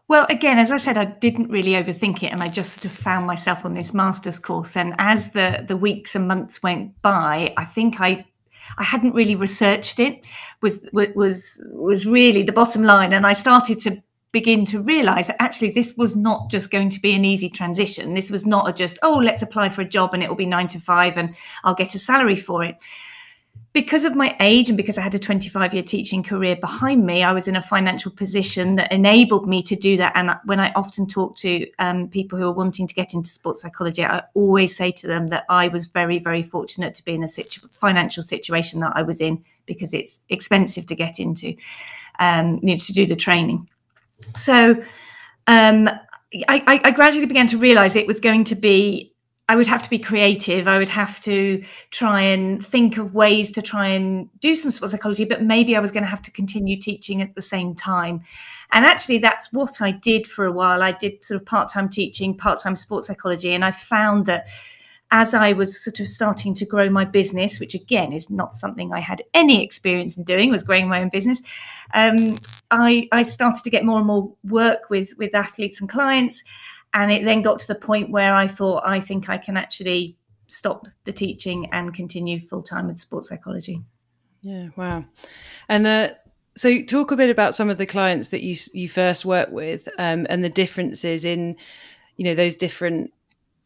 Well, 0.08 0.26
again, 0.28 0.58
as 0.58 0.72
I 0.72 0.76
said, 0.76 0.98
I 0.98 1.04
didn't 1.04 1.50
really 1.50 1.72
overthink 1.72 2.24
it, 2.24 2.32
and 2.32 2.42
I 2.42 2.48
just 2.48 2.72
sort 2.72 2.86
of 2.86 2.92
found 2.92 3.28
myself 3.28 3.64
on 3.64 3.74
this 3.74 3.94
master's 3.94 4.40
course. 4.40 4.76
And 4.76 4.94
as 4.98 5.30
the 5.30 5.64
the 5.66 5.76
weeks 5.76 6.16
and 6.16 6.26
months 6.26 6.60
went 6.60 7.00
by, 7.02 7.54
I 7.56 7.64
think 7.64 8.00
I 8.00 8.26
I 8.78 8.82
hadn't 8.82 9.14
really 9.14 9.36
researched 9.36 10.00
it. 10.00 10.26
Was 10.60 10.80
was 10.92 11.60
was 11.72 12.04
really 12.04 12.42
the 12.42 12.50
bottom 12.50 12.82
line, 12.82 13.12
and 13.12 13.24
I 13.24 13.34
started 13.34 13.78
to 13.82 14.02
begin 14.32 14.64
to 14.64 14.80
realize 14.80 15.26
that 15.26 15.42
actually 15.42 15.70
this 15.70 15.96
was 15.96 16.14
not 16.14 16.50
just 16.50 16.70
going 16.70 16.88
to 16.90 17.00
be 17.00 17.12
an 17.14 17.24
easy 17.24 17.50
transition. 17.50 18.14
This 18.14 18.30
was 18.30 18.46
not 18.46 18.68
a 18.68 18.72
just, 18.72 18.98
oh, 19.02 19.18
let's 19.18 19.42
apply 19.42 19.70
for 19.70 19.82
a 19.82 19.88
job 19.88 20.14
and 20.14 20.22
it 20.22 20.28
will 20.28 20.36
be 20.36 20.46
nine 20.46 20.68
to 20.68 20.80
five 20.80 21.16
and 21.16 21.34
I'll 21.64 21.74
get 21.74 21.94
a 21.94 21.98
salary 21.98 22.36
for 22.36 22.62
it. 22.62 22.76
Because 23.72 24.02
of 24.02 24.16
my 24.16 24.36
age 24.40 24.68
and 24.68 24.76
because 24.76 24.98
I 24.98 25.00
had 25.00 25.14
a 25.14 25.18
25 25.18 25.74
year 25.74 25.82
teaching 25.82 26.24
career 26.24 26.56
behind 26.56 27.06
me, 27.06 27.22
I 27.22 27.32
was 27.32 27.46
in 27.46 27.54
a 27.54 27.62
financial 27.62 28.10
position 28.10 28.74
that 28.76 28.90
enabled 28.90 29.48
me 29.48 29.62
to 29.64 29.76
do 29.76 29.96
that. 29.96 30.12
And 30.16 30.32
when 30.44 30.58
I 30.58 30.72
often 30.72 31.06
talk 31.06 31.36
to 31.38 31.66
um, 31.78 32.08
people 32.08 32.36
who 32.36 32.46
are 32.46 32.52
wanting 32.52 32.88
to 32.88 32.94
get 32.94 33.14
into 33.14 33.30
sports 33.30 33.62
psychology, 33.62 34.04
I 34.04 34.22
always 34.34 34.76
say 34.76 34.90
to 34.92 35.06
them 35.06 35.28
that 35.28 35.44
I 35.48 35.68
was 35.68 35.86
very, 35.86 36.18
very 36.18 36.42
fortunate 36.42 36.94
to 36.94 37.04
be 37.04 37.14
in 37.14 37.22
a 37.22 37.28
situ- 37.28 37.68
financial 37.68 38.24
situation 38.24 38.80
that 38.80 38.92
I 38.96 39.02
was 39.02 39.20
in 39.20 39.44
because 39.66 39.94
it's 39.94 40.18
expensive 40.28 40.86
to 40.86 40.96
get 40.96 41.20
into, 41.20 41.54
um, 42.18 42.58
you 42.62 42.74
know, 42.74 42.78
to 42.78 42.92
do 42.92 43.06
the 43.06 43.16
training. 43.16 43.68
So 44.34 44.82
um, 45.46 45.88
I, 46.48 46.80
I 46.84 46.90
gradually 46.90 47.26
began 47.26 47.46
to 47.48 47.58
realize 47.58 47.96
it 47.96 48.06
was 48.06 48.20
going 48.20 48.44
to 48.44 48.54
be 48.54 49.10
I 49.50 49.56
would 49.56 49.66
have 49.66 49.82
to 49.82 49.90
be 49.90 49.98
creative. 49.98 50.68
I 50.68 50.78
would 50.78 50.90
have 50.90 51.20
to 51.22 51.64
try 51.90 52.20
and 52.20 52.64
think 52.64 52.98
of 52.98 53.16
ways 53.16 53.50
to 53.50 53.62
try 53.62 53.88
and 53.88 54.28
do 54.38 54.54
some 54.54 54.70
sports 54.70 54.92
psychology, 54.92 55.24
but 55.24 55.42
maybe 55.42 55.74
I 55.74 55.80
was 55.80 55.90
going 55.90 56.04
to 56.04 56.08
have 56.08 56.22
to 56.22 56.30
continue 56.30 56.78
teaching 56.78 57.20
at 57.20 57.34
the 57.34 57.42
same 57.42 57.74
time. 57.74 58.20
And 58.70 58.86
actually, 58.86 59.18
that's 59.18 59.52
what 59.52 59.80
I 59.80 59.90
did 59.90 60.28
for 60.28 60.44
a 60.44 60.52
while. 60.52 60.84
I 60.84 60.92
did 60.92 61.24
sort 61.24 61.40
of 61.40 61.46
part 61.46 61.68
time 61.68 61.88
teaching, 61.88 62.36
part 62.36 62.60
time 62.60 62.76
sports 62.76 63.08
psychology, 63.08 63.52
and 63.52 63.64
I 63.64 63.72
found 63.72 64.26
that 64.26 64.46
as 65.12 65.34
I 65.34 65.52
was 65.52 65.82
sort 65.82 66.00
of 66.00 66.08
starting 66.08 66.54
to 66.54 66.64
grow 66.64 66.88
my 66.88 67.04
business, 67.04 67.58
which 67.58 67.74
again 67.74 68.12
is 68.12 68.30
not 68.30 68.54
something 68.54 68.92
I 68.92 69.00
had 69.00 69.22
any 69.34 69.64
experience 69.64 70.16
in 70.16 70.24
doing, 70.24 70.50
was 70.50 70.62
growing 70.62 70.88
my 70.88 71.00
own 71.00 71.08
business. 71.08 71.40
Um, 71.94 72.38
I, 72.70 73.08
I 73.10 73.22
started 73.22 73.64
to 73.64 73.70
get 73.70 73.84
more 73.84 73.98
and 73.98 74.06
more 74.06 74.32
work 74.44 74.88
with 74.88 75.16
with 75.18 75.34
athletes 75.34 75.80
and 75.80 75.88
clients, 75.88 76.44
and 76.94 77.10
it 77.10 77.24
then 77.24 77.42
got 77.42 77.58
to 77.60 77.66
the 77.66 77.74
point 77.74 78.10
where 78.10 78.34
I 78.34 78.46
thought 78.46 78.82
I 78.86 79.00
think 79.00 79.28
I 79.28 79.38
can 79.38 79.56
actually 79.56 80.16
stop 80.48 80.86
the 81.04 81.12
teaching 81.12 81.68
and 81.72 81.94
continue 81.94 82.40
full 82.40 82.62
time 82.62 82.86
with 82.86 83.00
sports 83.00 83.28
psychology. 83.28 83.82
Yeah, 84.42 84.68
wow. 84.76 85.04
And 85.68 85.86
uh, 85.86 86.10
so, 86.56 86.82
talk 86.82 87.10
a 87.10 87.16
bit 87.16 87.30
about 87.30 87.54
some 87.54 87.68
of 87.68 87.78
the 87.78 87.86
clients 87.86 88.28
that 88.30 88.42
you 88.42 88.56
you 88.72 88.88
first 88.88 89.24
worked 89.24 89.52
with, 89.52 89.88
um, 89.98 90.26
and 90.30 90.44
the 90.44 90.48
differences 90.48 91.24
in, 91.24 91.56
you 92.16 92.24
know, 92.24 92.34
those 92.34 92.56
different 92.56 93.12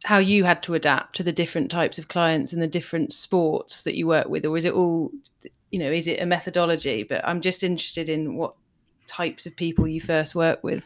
how 0.05 0.19
you 0.19 0.45
had 0.45 0.63
to 0.63 0.75
adapt 0.75 1.17
to 1.17 1.23
the 1.23 1.33
different 1.33 1.71
types 1.71 1.99
of 1.99 2.09
clients 2.09 2.53
and 2.53 2.61
the 2.61 2.69
different 2.69 3.13
sports 3.13 3.83
that 3.85 3.97
you 3.97 4.07
work 4.07 4.29
with 4.29 4.45
or 4.45 4.57
is 4.57 4.65
it 4.65 4.75
all 4.75 5.11
you 5.71 5.79
know 5.79 5.91
is 5.91 6.07
it 6.07 6.21
a 6.21 6.27
methodology 6.27 7.03
but 7.03 7.27
i'm 7.27 7.41
just 7.41 7.63
interested 7.63 8.09
in 8.09 8.37
what 8.37 8.55
types 9.07 9.47
of 9.47 9.57
people 9.57 9.87
you 9.87 10.01
first 10.01 10.35
work 10.35 10.63
with 10.63 10.83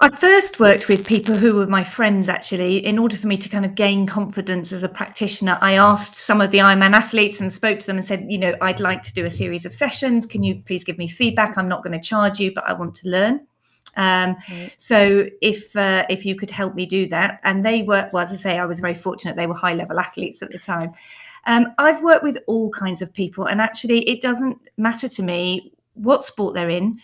I 0.00 0.08
first 0.08 0.58
worked 0.60 0.88
with 0.88 1.06
people 1.06 1.36
who 1.36 1.54
were 1.54 1.66
my 1.66 1.84
friends 1.84 2.28
actually. 2.28 2.84
In 2.84 2.98
order 2.98 3.16
for 3.16 3.26
me 3.26 3.38
to 3.38 3.48
kind 3.48 3.64
of 3.64 3.74
gain 3.74 4.06
confidence 4.06 4.72
as 4.72 4.82
a 4.82 4.88
practitioner, 4.88 5.56
I 5.62 5.74
asked 5.74 6.16
some 6.16 6.40
of 6.40 6.50
the 6.50 6.58
Ironman 6.58 6.92
athletes 6.92 7.40
and 7.40 7.50
spoke 7.50 7.78
to 7.78 7.86
them 7.86 7.96
and 7.96 8.04
said, 8.04 8.26
you 8.28 8.36
know, 8.36 8.54
I'd 8.60 8.80
like 8.80 9.02
to 9.02 9.14
do 9.14 9.24
a 9.24 9.30
series 9.30 9.64
of 9.64 9.74
sessions. 9.74 10.26
Can 10.26 10.42
you 10.42 10.60
please 10.66 10.84
give 10.84 10.98
me 10.98 11.08
feedback? 11.08 11.56
I'm 11.56 11.68
not 11.68 11.82
going 11.84 11.98
to 11.98 12.06
charge 12.06 12.40
you, 12.40 12.52
but 12.52 12.68
I 12.68 12.74
want 12.74 12.96
to 12.96 13.08
learn. 13.08 13.46
Um. 13.96 14.36
So 14.76 15.26
if 15.40 15.74
uh, 15.76 16.04
if 16.08 16.24
you 16.26 16.36
could 16.36 16.50
help 16.50 16.74
me 16.74 16.86
do 16.86 17.08
that, 17.08 17.40
and 17.44 17.64
they 17.64 17.82
were, 17.82 18.08
well, 18.12 18.22
as 18.22 18.32
I 18.32 18.36
say, 18.36 18.58
I 18.58 18.66
was 18.66 18.80
very 18.80 18.94
fortunate. 18.94 19.36
They 19.36 19.46
were 19.46 19.54
high 19.54 19.74
level 19.74 19.98
athletes 19.98 20.42
at 20.42 20.50
the 20.50 20.58
time. 20.58 20.92
Um, 21.46 21.74
I've 21.78 22.02
worked 22.02 22.22
with 22.22 22.38
all 22.46 22.70
kinds 22.70 23.02
of 23.02 23.12
people, 23.12 23.46
and 23.46 23.60
actually, 23.60 24.08
it 24.08 24.20
doesn't 24.20 24.58
matter 24.76 25.08
to 25.08 25.22
me 25.22 25.72
what 25.94 26.24
sport 26.24 26.54
they're 26.54 26.70
in 26.70 27.00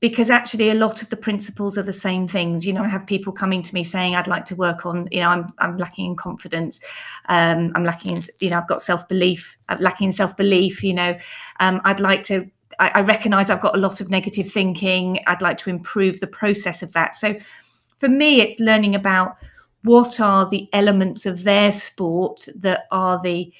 because 0.00 0.30
actually 0.30 0.70
a 0.70 0.74
lot 0.74 1.02
of 1.02 1.10
the 1.10 1.16
principles 1.16 1.76
are 1.76 1.82
the 1.82 1.92
same 1.92 2.26
things 2.26 2.66
you 2.66 2.72
know 2.72 2.82
i 2.82 2.88
have 2.88 3.06
people 3.06 3.32
coming 3.32 3.62
to 3.62 3.74
me 3.74 3.84
saying 3.84 4.14
i'd 4.16 4.26
like 4.26 4.44
to 4.44 4.56
work 4.56 4.86
on 4.86 5.06
you 5.10 5.20
know 5.20 5.28
i'm, 5.28 5.52
I'm 5.58 5.76
lacking 5.76 6.06
in 6.06 6.16
confidence 6.16 6.80
um, 7.28 7.72
i'm 7.74 7.84
lacking 7.84 8.16
in 8.16 8.22
you 8.40 8.50
know 8.50 8.58
i've 8.58 8.68
got 8.68 8.82
self-belief 8.82 9.56
i'm 9.68 9.80
lacking 9.80 10.08
in 10.08 10.12
self-belief 10.12 10.82
you 10.82 10.94
know 10.94 11.18
um, 11.60 11.80
i'd 11.84 12.00
like 12.00 12.22
to 12.24 12.50
I, 12.80 12.90
I 12.96 13.00
recognize 13.02 13.50
I've 13.50 13.60
got 13.60 13.76
a 13.76 13.80
lot 13.80 14.00
of 14.00 14.10
negative 14.10 14.50
thinking. 14.50 15.20
I'd 15.26 15.42
like 15.42 15.58
to 15.58 15.70
improve 15.70 16.18
the 16.18 16.26
process 16.26 16.82
of 16.82 16.92
that. 16.92 17.14
So 17.14 17.38
for 17.96 18.08
me, 18.08 18.40
it's 18.40 18.58
learning 18.58 18.94
about 18.94 19.36
what 19.82 20.18
are 20.20 20.48
the 20.48 20.68
elements 20.72 21.26
of 21.26 21.44
their 21.44 21.70
sport 21.70 22.48
that 22.56 22.86
are 22.90 23.20
the 23.22 23.52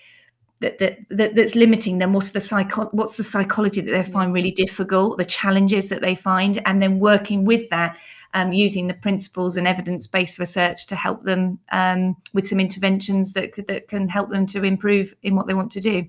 that, 0.60 0.78
that, 0.78 0.98
that 1.08 1.34
that's 1.34 1.54
limiting 1.54 1.96
them 1.96 2.12
what's 2.12 2.32
the 2.32 2.40
psycho 2.40 2.84
what's 2.92 3.16
the 3.16 3.24
psychology 3.24 3.80
that 3.80 3.92
they 3.92 4.02
find 4.02 4.34
really 4.34 4.50
difficult 4.50 5.16
the 5.16 5.24
challenges 5.24 5.88
that 5.88 6.02
they 6.02 6.14
find 6.14 6.60
and 6.66 6.82
then 6.82 6.98
working 6.98 7.46
with 7.46 7.70
that 7.70 7.96
um, 8.34 8.52
using 8.52 8.86
the 8.86 8.92
principles 8.92 9.56
and 9.56 9.66
evidence-based 9.66 10.38
research 10.38 10.86
to 10.86 10.96
help 10.96 11.24
them 11.24 11.58
um, 11.72 12.14
with 12.34 12.46
some 12.46 12.60
interventions 12.60 13.32
that, 13.32 13.52
that 13.66 13.88
can 13.88 14.06
help 14.06 14.28
them 14.28 14.44
to 14.44 14.62
improve 14.62 15.14
in 15.22 15.34
what 15.34 15.46
they 15.46 15.54
want 15.54 15.72
to 15.72 15.80
do 15.80 16.06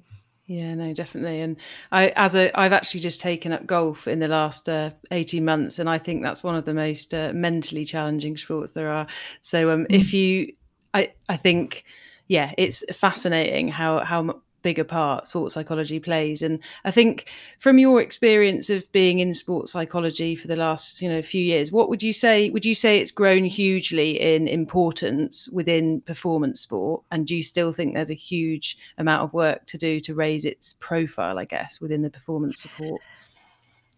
yeah, 0.51 0.75
no, 0.75 0.93
definitely. 0.93 1.39
And 1.39 1.55
I, 1.93 2.09
as 2.15 2.35
a, 2.35 2.51
I've 2.59 2.73
actually 2.73 2.99
just 2.99 3.21
taken 3.21 3.53
up 3.53 3.65
golf 3.65 4.05
in 4.05 4.19
the 4.19 4.27
last 4.27 4.67
uh, 4.67 4.89
eighteen 5.09 5.45
months, 5.45 5.79
and 5.79 5.89
I 5.89 5.97
think 5.97 6.23
that's 6.23 6.43
one 6.43 6.57
of 6.57 6.65
the 6.65 6.73
most 6.73 7.13
uh, 7.13 7.31
mentally 7.33 7.85
challenging 7.85 8.35
sports 8.37 8.73
there 8.73 8.91
are. 8.91 9.07
So, 9.39 9.71
um, 9.71 9.85
mm. 9.85 9.95
if 9.99 10.13
you, 10.13 10.53
I, 10.93 11.13
I 11.29 11.37
think, 11.37 11.85
yeah, 12.27 12.51
it's 12.57 12.83
fascinating 12.91 13.69
how 13.69 13.99
how 13.99 14.41
bigger 14.61 14.83
part 14.83 15.25
sports 15.25 15.53
psychology 15.53 15.99
plays. 15.99 16.41
And 16.41 16.59
i 16.85 16.91
think 16.91 17.29
from 17.59 17.77
your 17.77 18.01
experience 18.01 18.69
of 18.69 18.91
being 18.91 19.19
in 19.19 19.33
sports 19.33 19.71
psychology 19.71 20.35
for 20.35 20.47
the 20.47 20.55
last 20.55 21.01
you 21.01 21.09
know 21.09 21.21
few 21.21 21.43
years 21.43 21.71
what 21.71 21.89
would 21.89 22.03
you 22.03 22.13
say 22.13 22.49
would 22.49 22.65
you 22.65 22.75
say 22.75 22.99
it's 22.99 23.11
grown 23.11 23.45
hugely 23.45 24.19
in 24.19 24.47
importance 24.47 25.47
within 25.49 26.01
performance 26.01 26.61
sport? 26.61 27.03
And 27.11 27.27
do 27.27 27.35
you 27.35 27.43
still 27.43 27.71
think 27.71 27.93
there's 27.93 28.09
a 28.09 28.15
huge 28.15 28.77
amount 28.97 29.23
of 29.23 29.33
work 29.33 29.65
to 29.67 29.77
do 29.77 29.99
to 30.01 30.13
raise 30.13 30.45
its 30.45 30.75
profile 30.79 31.39
i 31.39 31.45
guess 31.45 31.79
within 31.81 32.01
the 32.01 32.09
performance 32.09 32.61
support 32.61 33.01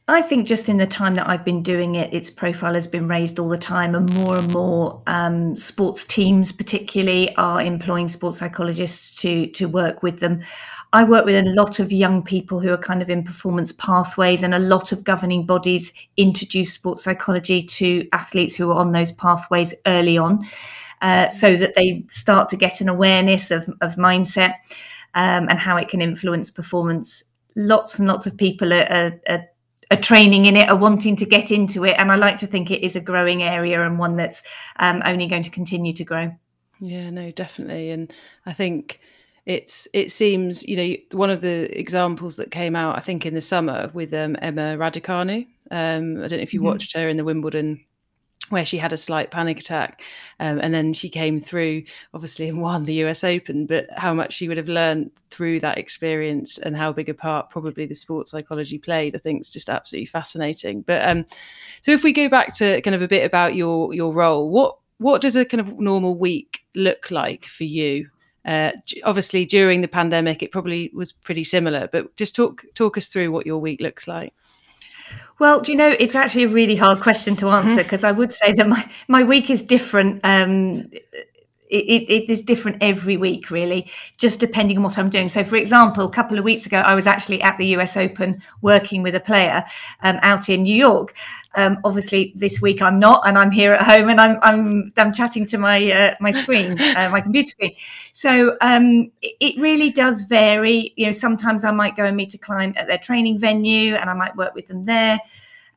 I 0.05 0.21
think 0.21 0.47
just 0.47 0.67
in 0.67 0.75
the 0.75 0.85
time 0.85 1.15
that 1.15 1.29
I've 1.29 1.45
been 1.45 1.63
doing 1.63 1.95
it, 1.95 2.13
its 2.13 2.29
profile 2.29 2.73
has 2.73 2.87
been 2.87 3.07
raised 3.07 3.39
all 3.39 3.47
the 3.47 3.57
time, 3.57 3.95
and 3.95 4.13
more 4.13 4.37
and 4.37 4.51
more 4.51 5.01
um, 5.07 5.55
sports 5.55 6.03
teams, 6.03 6.51
particularly, 6.51 7.33
are 7.37 7.61
employing 7.61 8.09
sports 8.09 8.39
psychologists 8.39 9.15
to 9.21 9.47
to 9.51 9.67
work 9.67 10.03
with 10.03 10.19
them. 10.19 10.41
I 10.91 11.05
work 11.05 11.23
with 11.23 11.35
a 11.35 11.49
lot 11.49 11.79
of 11.79 11.93
young 11.93 12.21
people 12.21 12.59
who 12.59 12.73
are 12.73 12.77
kind 12.77 13.01
of 13.01 13.09
in 13.09 13.23
performance 13.23 13.71
pathways, 13.71 14.43
and 14.43 14.53
a 14.53 14.59
lot 14.59 14.91
of 14.91 15.05
governing 15.05 15.45
bodies 15.45 15.93
introduce 16.17 16.73
sports 16.73 17.05
psychology 17.05 17.63
to 17.63 18.05
athletes 18.11 18.55
who 18.55 18.71
are 18.71 18.75
on 18.75 18.89
those 18.89 19.13
pathways 19.13 19.73
early 19.85 20.17
on, 20.17 20.45
uh, 21.01 21.29
so 21.29 21.55
that 21.55 21.75
they 21.75 22.03
start 22.09 22.49
to 22.49 22.57
get 22.57 22.81
an 22.81 22.89
awareness 22.89 23.51
of, 23.51 23.69
of 23.79 23.95
mindset 23.95 24.55
um, 25.13 25.47
and 25.47 25.59
how 25.59 25.77
it 25.77 25.87
can 25.87 26.01
influence 26.01 26.51
performance. 26.51 27.23
Lots 27.55 27.99
and 27.99 28.07
lots 28.07 28.27
of 28.27 28.35
people 28.35 28.73
are, 28.73 28.87
are, 28.91 29.21
are 29.29 29.45
are 29.91 29.97
training 29.97 30.45
in 30.45 30.55
it, 30.55 30.69
are 30.69 30.75
wanting 30.75 31.15
to 31.17 31.25
get 31.25 31.51
into 31.51 31.85
it. 31.85 31.95
And 31.97 32.11
I 32.11 32.15
like 32.15 32.37
to 32.37 32.47
think 32.47 32.71
it 32.71 32.83
is 32.83 32.95
a 32.95 33.01
growing 33.01 33.43
area 33.43 33.85
and 33.85 33.99
one 33.99 34.15
that's 34.15 34.43
um, 34.77 35.01
only 35.05 35.27
going 35.27 35.43
to 35.43 35.49
continue 35.49 35.93
to 35.93 36.03
grow. 36.03 36.31
Yeah, 36.79 37.09
no, 37.09 37.31
definitely. 37.31 37.91
And 37.91 38.11
I 38.45 38.53
think 38.53 38.99
it's 39.45 39.87
it 39.93 40.11
seems 40.11 40.65
you 40.65 40.77
know 40.77 41.17
one 41.17 41.29
of 41.29 41.41
the 41.41 41.77
examples 41.77 42.37
that 42.37 42.49
came 42.49 42.77
out 42.77 42.97
I 42.97 43.01
think 43.01 43.25
in 43.25 43.33
the 43.33 43.41
summer 43.41 43.91
with 43.93 44.13
um, 44.13 44.37
Emma 44.41 44.77
Raducanu. 44.77 45.45
Um, 45.71 46.23
I 46.23 46.27
don't 46.27 46.31
know 46.31 46.37
if 46.37 46.53
you 46.53 46.59
mm-hmm. 46.59 46.67
watched 46.67 46.95
her 46.95 47.09
in 47.09 47.17
the 47.17 47.23
Wimbledon 47.23 47.83
where 48.49 48.65
she 48.65 48.77
had 48.77 48.93
a 48.93 48.97
slight 48.97 49.31
panic 49.31 49.59
attack 49.59 50.01
um, 50.39 50.59
and 50.59 50.73
then 50.73 50.93
she 50.93 51.09
came 51.09 51.39
through 51.39 51.83
obviously 52.13 52.49
and 52.49 52.61
won 52.61 52.85
the 52.85 52.95
us 53.03 53.23
open. 53.23 53.65
But 53.65 53.87
how 53.95 54.13
much 54.13 54.33
she 54.33 54.47
would 54.47 54.57
have 54.57 54.69
learned 54.69 55.11
through 55.29 55.59
that 55.61 55.77
experience 55.77 56.57
and 56.57 56.77
how 56.77 56.93
big 56.93 57.09
a 57.09 57.13
part 57.13 57.49
probably 57.49 57.87
the 57.87 57.95
sports 57.95 58.29
psychology 58.29 58.77
played 58.77 59.15
i 59.15 59.17
think 59.17 59.41
is 59.41 59.49
just 59.49 59.69
absolutely 59.69 60.05
fascinating. 60.05 60.81
But 60.81 61.07
um, 61.07 61.25
so 61.81 61.91
if 61.91 62.03
we 62.03 62.13
go 62.13 62.29
back 62.29 62.53
to 62.57 62.81
kind 62.81 62.95
of 62.95 63.01
a 63.01 63.07
bit 63.07 63.25
about 63.25 63.55
your 63.55 63.93
your 63.93 64.13
role 64.13 64.49
what 64.49 64.77
what 64.97 65.21
does 65.21 65.35
a 65.35 65.45
kind 65.45 65.59
of 65.61 65.79
normal 65.79 66.17
week 66.17 66.65
look 66.75 67.11
like 67.11 67.45
for 67.45 67.65
you? 67.65 68.09
Uh, 68.45 68.73
obviously 69.05 69.45
during 69.45 69.79
the 69.79 69.87
pandemic 69.87 70.43
it 70.43 70.51
probably 70.51 70.91
was 70.93 71.13
pretty 71.13 71.45
similar 71.45 71.87
but 71.93 72.13
just 72.17 72.35
talk 72.35 72.65
talk 72.75 72.97
us 72.97 73.07
through 73.07 73.31
what 73.31 73.45
your 73.45 73.57
week 73.57 73.79
looks 73.79 74.05
like 74.05 74.33
well, 75.43 75.59
do 75.59 75.73
you 75.73 75.77
know, 75.77 75.93
it's 75.99 76.15
actually 76.15 76.43
a 76.43 76.47
really 76.47 76.77
hard 76.77 77.01
question 77.01 77.35
to 77.35 77.49
answer 77.49 77.83
because 77.83 77.99
mm-hmm. 77.99 78.15
I 78.15 78.17
would 78.17 78.31
say 78.31 78.53
that 78.53 78.65
my, 78.65 78.89
my 79.09 79.23
week 79.23 79.49
is 79.49 79.61
different. 79.61 80.21
Um, 80.23 80.89
it, 81.75 82.09
it 82.09 82.29
is 82.29 82.41
different 82.41 82.77
every 82.81 83.17
week, 83.17 83.49
really, 83.49 83.89
just 84.17 84.39
depending 84.39 84.77
on 84.77 84.83
what 84.83 84.97
I'm 84.97 85.09
doing. 85.09 85.29
So, 85.29 85.43
for 85.43 85.55
example, 85.55 86.05
a 86.05 86.11
couple 86.11 86.37
of 86.37 86.43
weeks 86.43 86.65
ago, 86.65 86.77
I 86.77 86.95
was 86.95 87.07
actually 87.07 87.41
at 87.41 87.57
the 87.57 87.65
US 87.77 87.97
Open 87.97 88.41
working 88.61 89.03
with 89.03 89.15
a 89.15 89.19
player 89.19 89.63
um, 90.01 90.19
out 90.21 90.49
in 90.49 90.63
New 90.63 90.75
York. 90.75 91.13
Um, 91.55 91.79
obviously, 91.83 92.33
this 92.35 92.61
week 92.61 92.81
I'm 92.81 92.99
not, 92.99 93.27
and 93.27 93.37
I'm 93.37 93.51
here 93.51 93.73
at 93.73 93.83
home, 93.83 94.09
and 94.09 94.19
I'm 94.19 94.39
I'm, 94.41 94.91
I'm 94.97 95.13
chatting 95.13 95.45
to 95.47 95.57
my 95.57 95.91
uh, 95.91 96.15
my 96.19 96.31
screen, 96.31 96.79
uh, 96.81 97.09
my 97.11 97.21
computer 97.25 97.47
screen. 97.47 97.75
So 98.13 98.57
um, 98.61 99.11
it, 99.21 99.35
it 99.39 99.61
really 99.61 99.91
does 99.91 100.23
vary. 100.23 100.93
You 100.95 101.07
know, 101.07 101.11
sometimes 101.11 101.63
I 101.63 101.71
might 101.71 101.95
go 101.95 102.05
and 102.05 102.17
meet 102.17 102.33
a 102.33 102.39
client 102.39 102.77
at 102.77 102.87
their 102.87 102.97
training 102.97 103.39
venue, 103.39 103.95
and 103.95 104.09
I 104.09 104.13
might 104.13 104.35
work 104.35 104.55
with 104.55 104.67
them 104.67 104.85
there. 104.85 105.19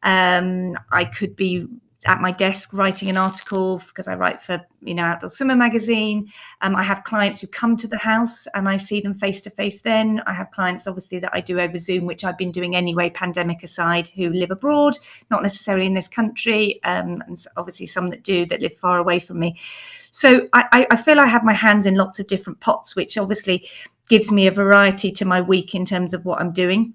Um, 0.03 0.79
I 0.93 1.05
could 1.05 1.37
be 1.37 1.67
at 2.07 2.21
my 2.21 2.31
desk 2.31 2.73
writing 2.73 3.11
an 3.11 3.17
article 3.17 3.83
because 3.89 4.09
I 4.09 4.15
write 4.15 4.41
for 4.43 4.65
you 4.81 4.95
know 4.95 5.03
Outdoor 5.03 5.29
Swimmer 5.29 5.57
magazine. 5.57 6.33
Um, 6.61 6.77
I 6.77 6.83
have 6.83 7.05
clients 7.05 7.41
who 7.41 7.47
come 7.49 7.77
to 7.77 7.89
the 7.89 7.99
house 7.99 8.47
and 8.55 8.69
I 8.69 8.77
see 8.77 9.01
them 9.01 9.15
face 9.15 9.41
to 9.43 9.51
face. 9.51 9.81
Then 9.81 10.23
I 10.27 10.33
have 10.33 10.51
clients 10.51 10.87
obviously 10.87 11.19
that 11.19 11.35
I 11.35 11.41
do 11.41 11.61
over 11.61 11.79
Zoom, 11.79 12.07
which 12.07 12.25
I've 12.25 12.39
been 12.39 12.53
doing 12.53 12.77
anyway, 12.77 13.11
pandemic 13.11 13.63
aside, 13.63 14.09
who 14.09 14.31
live 14.31 14.51
abroad, 14.51 14.99
not 15.31 15.43
necessarily 15.43 15.87
in 15.87 15.95
this 15.95 16.09
country, 16.09 16.81
um, 16.85 17.23
and 17.27 17.45
obviously 17.57 17.87
some 17.87 18.09
that 18.09 18.23
do 18.23 18.47
that 18.47 18.63
live 18.63 18.75
far 18.75 18.99
away 18.99 19.19
from 19.19 19.39
me. 19.39 19.59
So 20.11 20.49
I, 20.55 20.87
I 20.91 20.97
feel 20.97 21.21
I 21.21 21.27
have 21.27 21.45
my 21.45 21.53
hands 21.53 21.85
in 21.85 21.95
lots 21.95 22.19
of 22.19 22.27
different 22.27 22.61
pots, 22.61 22.97
which 22.97 23.19
obviously 23.19 23.69
gives 24.09 24.31
me 24.31 24.47
a 24.47 24.53
variety 24.53 25.11
to 25.13 25.25
my 25.25 25.41
week 25.41 25.75
in 25.75 25.85
terms 25.85 26.15
of 26.15 26.25
what 26.25 26.41
I'm 26.41 26.53
doing. 26.53 26.95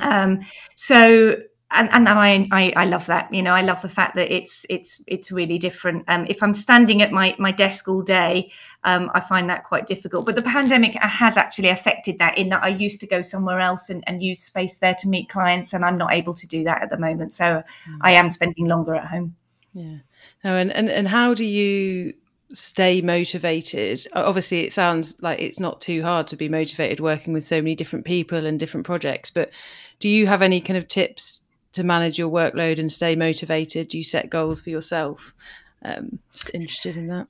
Um, 0.00 0.40
so 0.76 1.36
and, 1.70 1.90
and 1.92 2.08
I, 2.08 2.48
I, 2.50 2.72
I 2.76 2.84
love 2.86 3.06
that 3.06 3.32
you 3.32 3.42
know 3.42 3.52
I 3.52 3.60
love 3.60 3.82
the 3.82 3.88
fact 3.90 4.16
that 4.16 4.34
it's 4.34 4.64
it's 4.70 5.02
it's 5.06 5.30
really 5.30 5.58
different. 5.58 6.04
Um, 6.08 6.26
if 6.28 6.42
I'm 6.42 6.54
standing 6.54 7.02
at 7.02 7.12
my 7.12 7.36
my 7.38 7.52
desk 7.52 7.88
all 7.88 8.02
day, 8.02 8.50
um, 8.84 9.10
I 9.14 9.20
find 9.20 9.48
that 9.50 9.64
quite 9.64 9.86
difficult. 9.86 10.24
But 10.24 10.36
the 10.36 10.42
pandemic 10.42 10.94
has 10.94 11.36
actually 11.36 11.68
affected 11.68 12.18
that 12.18 12.38
in 12.38 12.48
that 12.48 12.62
I 12.62 12.68
used 12.68 13.00
to 13.00 13.06
go 13.06 13.20
somewhere 13.20 13.60
else 13.60 13.90
and, 13.90 14.02
and 14.06 14.22
use 14.22 14.40
space 14.40 14.78
there 14.78 14.96
to 15.00 15.08
meet 15.08 15.28
clients, 15.28 15.74
and 15.74 15.84
I'm 15.84 15.98
not 15.98 16.12
able 16.12 16.32
to 16.34 16.46
do 16.46 16.64
that 16.64 16.82
at 16.82 16.88
the 16.88 16.98
moment. 16.98 17.34
So 17.34 17.44
mm. 17.44 17.98
I 18.00 18.12
am 18.12 18.30
spending 18.30 18.66
longer 18.66 18.94
at 18.94 19.08
home. 19.08 19.36
Yeah. 19.74 19.98
No, 20.44 20.56
and, 20.56 20.72
and 20.72 20.88
and 20.88 21.06
how 21.06 21.34
do 21.34 21.44
you 21.44 22.14
stay 22.50 23.02
motivated 23.02 24.06
obviously 24.14 24.60
it 24.60 24.72
sounds 24.72 25.20
like 25.20 25.38
it's 25.38 25.60
not 25.60 25.82
too 25.82 26.02
hard 26.02 26.26
to 26.26 26.34
be 26.34 26.48
motivated 26.48 26.98
working 26.98 27.34
with 27.34 27.44
so 27.44 27.56
many 27.56 27.74
different 27.74 28.06
people 28.06 28.46
and 28.46 28.58
different 28.58 28.86
projects 28.86 29.28
but 29.28 29.50
do 29.98 30.08
you 30.08 30.26
have 30.26 30.40
any 30.40 30.58
kind 30.58 30.78
of 30.78 30.88
tips 30.88 31.42
to 31.72 31.84
manage 31.84 32.18
your 32.18 32.30
workload 32.30 32.78
and 32.78 32.90
stay 32.90 33.16
motivated? 33.16 33.88
Do 33.88 33.98
you 33.98 34.04
set 34.04 34.30
goals 34.30 34.60
for 34.60 34.70
yourself? 34.70 35.34
Um, 35.82 36.18
just 36.32 36.50
interested 36.54 36.96
in 36.96 37.08
that. 37.08 37.28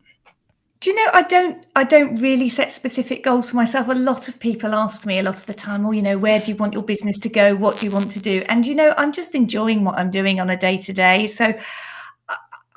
Do 0.81 0.91
you 0.91 0.97
know 0.97 1.11
I 1.13 1.23
don't 1.23 1.67
I 1.75 1.83
don't 1.83 2.17
really 2.21 2.49
set 2.49 2.71
specific 2.71 3.25
goals 3.25 3.51
for 3.51 3.57
myself. 3.57 3.89
A 3.89 3.93
lot 3.93 4.29
of 4.29 4.39
people 4.39 4.77
ask 4.77 5.05
me 5.05 5.19
a 5.19 5.23
lot 5.25 5.35
of 5.35 5.47
the 5.47 5.55
time, 5.55 5.83
well, 5.83 5.93
you 5.93 6.03
know, 6.03 6.17
where 6.17 6.39
do 6.39 6.53
you 6.53 6.57
want 6.57 6.73
your 6.73 6.85
business 6.85 7.19
to 7.19 7.29
go? 7.29 7.57
What 7.57 7.81
do 7.81 7.87
you 7.87 7.91
want 7.91 8.13
to 8.13 8.21
do?" 8.21 8.45
And 8.49 8.65
you 8.65 8.77
know, 8.77 8.95
I'm 8.97 9.13
just 9.13 9.35
enjoying 9.35 9.83
what 9.83 9.99
I'm 9.99 10.11
doing 10.11 10.39
on 10.39 10.51
a 10.51 10.57
day 10.57 10.79
to 10.79 10.93
day. 10.93 11.27
So 11.27 11.53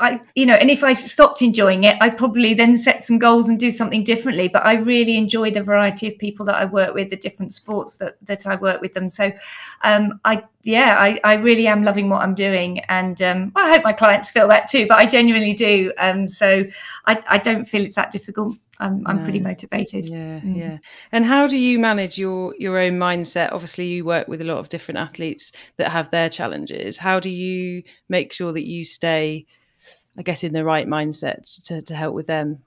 I, 0.01 0.20
you 0.36 0.46
know, 0.46 0.53
and 0.53 0.70
if 0.70 0.84
I 0.84 0.93
stopped 0.93 1.41
enjoying 1.41 1.84
it, 1.84 1.98
I'd 2.01 2.17
probably 2.17 2.53
then 2.53 2.77
set 2.77 3.03
some 3.03 3.20
goals 3.20 3.48
and 3.50 3.60
do 3.60 3.72
something 3.72 4.03
differently. 4.03 4.48
But 4.48 4.65
I 4.65 4.74
really 4.74 5.17
enjoy 5.17 5.51
the 5.51 5.63
variety 5.63 6.08
of 6.08 6.17
people 6.17 6.46
that 6.48 6.55
I 6.55 6.65
work 6.65 6.93
with, 6.93 7.10
the 7.10 7.15
different 7.15 7.53
sports 7.53 7.98
that 7.98 8.17
that 8.24 8.48
I 8.48 8.55
work 8.55 8.81
with 8.81 8.93
them. 8.93 9.08
So, 9.08 9.31
um, 9.84 10.20
I 10.25 10.43
yeah, 10.63 10.98
I, 11.00 11.20
I 11.24 11.34
really 11.36 11.67
am 11.67 11.84
loving 11.84 12.10
what 12.10 12.22
I'm 12.22 12.36
doing, 12.36 12.79
and 12.89 13.22
um, 13.22 13.51
I 13.55 13.72
hope 13.72 13.84
my 13.84 13.93
clients 13.93 14.29
feel 14.29 14.48
that 14.50 14.70
too. 14.70 14.88
But 14.88 15.00
I 15.00 15.05
genuinely 15.05 15.53
do. 15.53 15.91
Um, 15.98 16.27
so 16.27 16.65
I, 17.05 17.24
I 17.27 17.38
don't 17.38 17.65
feel 17.65 17.86
it's 17.86 17.96
that 17.96 18.12
difficult. 18.12 18.58
I'm, 18.81 19.05
I'm 19.05 19.24
pretty 19.24 19.39
motivated. 19.39 20.08
Yeah, 20.08 20.39
mm. 20.39 20.58
yeah. 20.58 20.77
And 21.12 21.24
how 21.24 21.46
do 21.46 21.58
you 21.58 21.77
manage 21.77 22.17
your 22.17 22.55
your 22.58 22.79
own 22.79 22.93
mindset? 22.93 23.51
Obviously, 23.51 23.88
you 23.88 24.03
work 24.03 24.27
with 24.27 24.41
a 24.41 24.46
lot 24.46 24.58
of 24.58 24.70
different 24.70 24.98
athletes 24.98 25.51
that 25.77 25.91
have 25.91 26.10
their 26.10 26.29
challenges. 26.29 26.98
How 26.98 27.20
do 27.20 27.29
you 27.29 27.84
make 28.10 28.34
sure 28.34 28.51
that 28.51 28.65
you 28.65 28.84
stay 28.84 29.46
I 30.18 30.24
guess, 30.24 30.44
in 30.44 30.53
the 30.53 30.65
right 30.65 30.88
mindset 30.88 31.65
to, 31.68 31.82
to 31.82 31.96
help 31.96 32.13
with 32.13 32.27
them? 32.27 32.63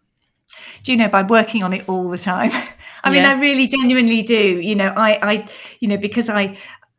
Do 0.82 0.92
you 0.92 0.98
know 0.98 1.08
by 1.08 1.22
working 1.22 1.62
on 1.62 1.72
it 1.72 1.88
all 1.88 2.08
the 2.08 2.18
time? 2.18 2.50
I 3.04 3.10
mean, 3.10 3.22
yeah. 3.22 3.30
I 3.30 3.40
really 3.40 3.66
genuinely 3.66 4.22
do. 4.22 4.60
You 4.60 4.76
know, 4.76 4.88
I, 4.88 5.32
I, 5.32 5.48
you 5.80 5.88
know, 5.88 5.96
because 5.96 6.28
I, 6.28 6.56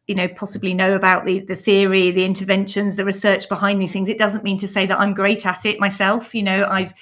you 0.08 0.16
know, 0.16 0.28
possibly 0.28 0.74
know 0.74 0.96
about 0.96 1.26
the 1.26 1.40
the 1.40 1.56
theory, 1.56 2.12
the 2.12 2.26
interventions, 2.26 2.96
the 2.96 3.06
research 3.06 3.50
behind 3.50 3.82
these 3.82 3.92
things. 3.92 4.10
It 4.10 4.18
doesn't 4.18 4.44
mean 4.44 4.58
to 4.58 4.68
say 4.68 4.86
that 4.86 5.00
I'm 5.00 5.14
great 5.14 5.46
at 5.46 5.66
it 5.66 5.80
myself. 5.80 6.36
You 6.36 6.44
know, 6.44 6.66
I've 6.70 6.94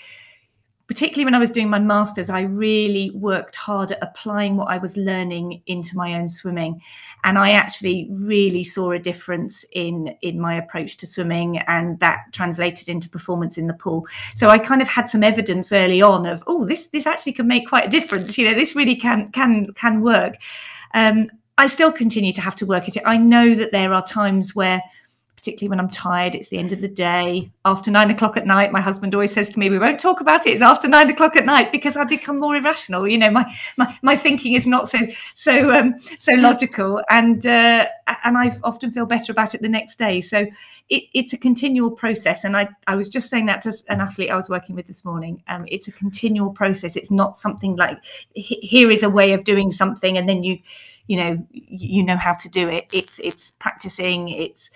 particularly 0.87 1.25
when 1.25 1.35
I 1.35 1.39
was 1.39 1.49
doing 1.49 1.69
my 1.69 1.79
master's, 1.79 2.29
I 2.29 2.41
really 2.41 3.11
worked 3.11 3.55
hard 3.55 3.93
at 3.93 3.99
applying 4.01 4.57
what 4.57 4.69
I 4.69 4.77
was 4.77 4.97
learning 4.97 5.61
into 5.65 5.95
my 5.95 6.15
own 6.15 6.27
swimming. 6.27 6.81
And 7.23 7.37
I 7.37 7.51
actually 7.51 8.09
really 8.11 8.63
saw 8.63 8.91
a 8.91 8.99
difference 8.99 9.63
in, 9.71 10.15
in 10.21 10.39
my 10.39 10.55
approach 10.55 10.97
to 10.97 11.07
swimming, 11.07 11.59
and 11.59 11.99
that 11.99 12.25
translated 12.33 12.89
into 12.89 13.09
performance 13.09 13.57
in 13.57 13.67
the 13.67 13.73
pool. 13.73 14.05
So 14.35 14.49
I 14.49 14.59
kind 14.59 14.81
of 14.81 14.89
had 14.89 15.09
some 15.09 15.23
evidence 15.23 15.71
early 15.71 16.01
on 16.01 16.25
of, 16.25 16.43
oh, 16.47 16.65
this 16.65 16.87
this 16.87 17.07
actually 17.07 17.33
can 17.33 17.47
make 17.47 17.69
quite 17.69 17.87
a 17.87 17.89
difference. 17.89 18.37
You 18.37 18.51
know, 18.51 18.57
this 18.57 18.75
really 18.75 18.95
can 18.95 19.31
can 19.31 19.71
can 19.73 20.01
work. 20.01 20.35
Um, 20.93 21.29
I 21.57 21.67
still 21.67 21.91
continue 21.91 22.33
to 22.33 22.41
have 22.41 22.55
to 22.57 22.65
work 22.65 22.89
at 22.89 22.97
it. 22.97 23.03
I 23.05 23.17
know 23.17 23.55
that 23.55 23.71
there 23.71 23.93
are 23.93 24.03
times 24.05 24.55
where 24.55 24.81
particularly 25.43 25.69
when 25.71 25.79
I'm 25.81 25.89
tired. 25.89 26.35
It's 26.35 26.47
the 26.47 26.57
end 26.57 26.71
of 26.71 26.79
the 26.79 26.87
day. 26.87 27.51
After 27.65 27.91
nine 27.91 28.09
o'clock 28.09 28.37
at 28.37 28.47
night, 28.47 28.71
my 28.71 28.79
husband 28.79 29.13
always 29.13 29.33
says 29.33 29.49
to 29.49 29.59
me, 29.59 29.69
"We 29.69 29.77
won't 29.77 29.99
talk 29.99 30.21
about 30.21 30.47
it. 30.47 30.51
It's 30.51 30.61
after 30.61 30.87
nine 30.87 31.09
o'clock 31.09 31.35
at 31.35 31.45
night 31.45 31.69
because 31.69 31.97
I 31.97 32.05
become 32.05 32.39
more 32.39 32.55
irrational. 32.55 33.05
You 33.09 33.17
know, 33.17 33.29
my 33.29 33.53
my, 33.75 33.97
my 34.01 34.15
thinking 34.15 34.53
is 34.53 34.65
not 34.65 34.87
so 34.87 34.99
so 35.33 35.73
um, 35.73 35.95
so 36.17 36.31
logical, 36.35 37.01
and 37.09 37.45
uh, 37.45 37.87
and 38.23 38.37
I 38.37 38.57
often 38.63 38.91
feel 38.91 39.05
better 39.05 39.33
about 39.33 39.53
it 39.53 39.61
the 39.61 39.67
next 39.67 39.97
day. 39.97 40.21
So 40.21 40.45
it, 40.89 41.03
it's 41.13 41.33
a 41.33 41.37
continual 41.37 41.91
process. 41.91 42.45
And 42.45 42.55
I 42.55 42.69
I 42.87 42.95
was 42.95 43.09
just 43.09 43.29
saying 43.29 43.47
that 43.47 43.59
to 43.63 43.73
an 43.89 43.99
athlete 43.99 44.31
I 44.31 44.37
was 44.37 44.49
working 44.49 44.77
with 44.77 44.87
this 44.87 45.03
morning. 45.03 45.43
Um, 45.49 45.65
it's 45.67 45.89
a 45.89 45.91
continual 45.91 46.51
process. 46.51 46.95
It's 46.95 47.11
not 47.11 47.35
something 47.35 47.75
like 47.75 47.97
here 48.33 48.89
is 48.89 49.03
a 49.03 49.09
way 49.09 49.33
of 49.33 49.43
doing 49.43 49.73
something, 49.73 50.17
and 50.17 50.29
then 50.29 50.43
you 50.43 50.59
you 51.07 51.17
know 51.17 51.47
you 51.51 52.03
know 52.03 52.15
how 52.15 52.33
to 52.33 52.49
do 52.49 52.69
it. 52.69 52.85
It's 52.93 53.19
it's 53.19 53.51
practicing 53.51 54.29
it's 54.29 54.71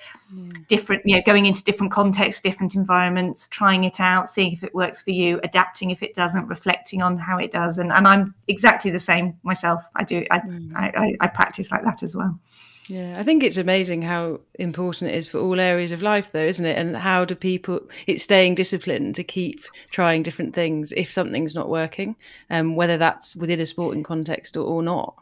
different 0.68 1.04
you 1.06 1.16
know 1.16 1.22
going 1.26 1.46
into 1.46 1.64
different 1.64 1.92
contexts 1.92 2.42
different 2.42 2.76
environments 2.76 3.48
trying 3.48 3.86
it 3.86 4.00
out 4.00 4.28
seeing 4.28 4.52
if 4.52 4.64
it 4.64 4.76
works 4.76 5.02
for 5.02 5.12
you 5.12 5.40
adapting 5.44 5.90
if 5.90 6.04
it 6.04 6.14
doesn't 6.14 6.48
reflecting 6.48 7.02
on 7.02 7.18
how 7.18 7.38
it 7.38 7.52
does. 7.52 7.78
And, 7.78 7.92
and 7.92 8.08
i'm 8.08 8.36
exactly 8.48 8.92
the 8.92 9.00
same 9.00 9.38
myself. 9.44 9.84
I 9.96 10.04
do 10.04 10.26
I, 10.32 10.40
mm. 10.40 10.76
I, 10.76 10.86
I, 10.96 11.16
I 11.22 11.28
practice 11.28 11.72
like 11.72 11.84
that 11.84 12.04
as 12.04 12.16
well 12.16 12.40
yeah, 12.88 13.16
I 13.20 13.24
think 13.24 13.44
it's 13.44 13.58
amazing 13.58 14.02
how 14.02 14.40
important 14.56 15.12
it 15.12 15.16
is 15.16 15.28
for 15.28 15.40
all 15.40 15.60
areas 15.60 15.92
of 15.92 16.02
life, 16.02 16.32
though, 16.32 16.46
isn't 16.46 16.66
it? 16.66 16.78
And 16.78 16.96
how 16.96 17.26
do 17.26 17.36
people? 17.36 17.82
It's 18.08 18.24
staying 18.24 18.56
disciplined 18.56 19.16
to 19.16 19.24
keep 19.24 19.64
trying 19.92 20.24
different 20.24 20.56
things 20.56 20.94
if 20.94 21.12
something's 21.12 21.56
not 21.56 21.70
working, 21.70 22.16
um, 22.50 22.76
whether 22.76 22.98
that's 22.98 23.36
within 23.36 23.60
a 23.60 23.66
sporting 23.66 24.04
context 24.04 24.56
or, 24.56 24.66
or 24.66 24.82
not. 24.82 25.16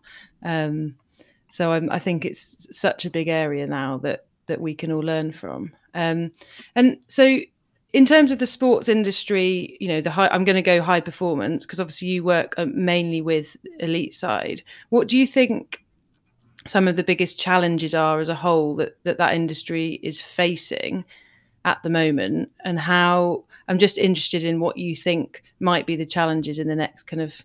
Um, 0.44 0.96
so 1.48 1.72
I'm, 1.72 1.90
i 1.92 2.00
think 2.00 2.26
it's 2.26 2.68
such 2.76 3.06
a 3.06 3.10
big 3.10 3.28
area 3.28 3.68
now 3.68 3.98
that 4.00 4.26
that 4.48 4.62
we 4.62 4.76
can 4.76 4.92
all 4.92 5.02
learn 5.02 5.32
from. 5.32 5.74
Um, 5.94 6.32
and 6.76 6.98
so, 7.08 7.40
in 7.94 8.06
terms 8.06 8.30
of 8.30 8.40
the 8.40 8.46
sports 8.46 8.90
industry, 8.90 9.78
you 9.80 9.88
know, 9.88 10.02
the 10.02 10.12
high, 10.12 10.28
I'm 10.28 10.44
going 10.44 10.58
to 10.58 10.62
go 10.62 10.82
high 10.82 11.00
performance 11.00 11.66
because 11.66 11.80
obviously 11.80 12.10
you 12.10 12.24
work 12.24 12.54
uh, 12.58 12.66
mainly 12.68 13.22
with 13.22 13.56
elite 13.80 14.14
side. 14.14 14.62
What 14.90 15.08
do 15.08 15.18
you 15.18 15.26
think? 15.26 15.85
Some 16.66 16.88
of 16.88 16.96
the 16.96 17.04
biggest 17.04 17.40
challenges 17.40 17.94
are 17.94 18.20
as 18.20 18.30
a 18.30 18.36
whole 18.36 18.76
that 18.76 18.98
that, 19.04 19.18
that 19.18 19.36
industry 19.36 20.00
is 20.02 20.22
facing 20.22 21.06
at 21.64 21.82
the 21.84 21.90
moment, 21.90 22.52
and 22.64 22.80
how 22.80 23.46
I'm 23.68 23.80
just 23.80 23.98
interested 23.98 24.44
in 24.44 24.60
what 24.60 24.78
you 24.78 24.96
think 24.96 25.44
might 25.60 25.86
be 25.86 25.96
the 25.96 26.06
challenges 26.06 26.60
in 26.60 26.68
the 26.68 26.76
next 26.76 27.04
kind 27.04 27.22
of 27.22 27.44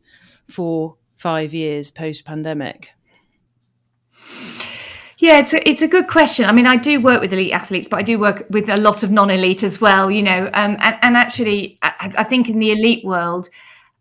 four, 0.48 0.96
five 1.16 1.54
years 1.54 1.90
post 1.90 2.24
pandemic. 2.24 2.88
Yeah, 5.20 5.38
it's 5.38 5.52
a, 5.52 5.68
it's 5.68 5.82
a 5.82 5.88
good 5.88 6.08
question. 6.08 6.46
I 6.46 6.52
mean, 6.52 6.66
I 6.66 6.76
do 6.76 6.98
work 6.98 7.20
with 7.20 7.32
elite 7.32 7.52
athletes, 7.52 7.88
but 7.88 7.98
I 7.98 8.02
do 8.02 8.18
work 8.18 8.46
with 8.48 8.70
a 8.70 8.78
lot 8.78 9.02
of 9.02 9.10
non-elite 9.10 9.62
as 9.62 9.78
well. 9.78 10.10
You 10.10 10.22
know, 10.22 10.46
um, 10.54 10.78
and, 10.80 10.96
and, 11.02 11.16
actually, 11.16 11.78
I, 11.82 12.14
I, 12.16 12.24
think 12.24 12.48
in 12.48 12.58
the 12.58 12.72
elite 12.72 13.04
world, 13.04 13.50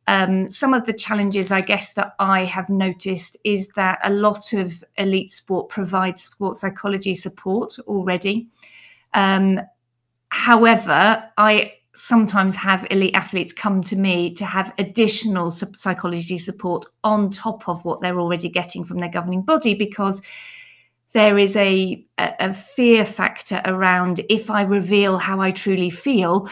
um, 0.09 0.49
some 0.49 0.73
of 0.73 0.85
the 0.85 0.93
challenges 0.93 1.51
I 1.51 1.61
guess 1.61 1.93
that 1.93 2.15
I 2.17 2.43
have 2.45 2.67
noticed 2.67 3.37
is 3.43 3.67
that 3.75 3.99
a 4.03 4.09
lot 4.09 4.53
of 4.53 4.83
elite 4.97 5.31
sport 5.31 5.69
provides 5.69 6.23
sports 6.23 6.61
psychology 6.61 7.13
support 7.13 7.77
already. 7.81 8.47
Um, 9.13 9.61
however, 10.29 11.23
I 11.37 11.73
sometimes 11.93 12.55
have 12.55 12.87
elite 12.89 13.13
athletes 13.13 13.53
come 13.53 13.83
to 13.83 13.95
me 13.95 14.33
to 14.33 14.45
have 14.45 14.73
additional 14.79 15.51
psychology 15.51 16.39
support 16.39 16.87
on 17.03 17.29
top 17.29 17.69
of 17.69 17.85
what 17.85 17.99
they're 17.99 18.19
already 18.19 18.49
getting 18.49 18.83
from 18.83 18.97
their 18.97 19.09
governing 19.09 19.43
body 19.43 19.75
because 19.75 20.23
there 21.13 21.37
is 21.37 21.55
a, 21.55 22.05
a, 22.17 22.53
fear 22.53 23.05
factor 23.05 23.61
around 23.65 24.21
if 24.29 24.49
I 24.49 24.61
reveal 24.61 25.17
how 25.17 25.41
I 25.41 25.51
truly 25.51 25.89
feel, 25.89 26.47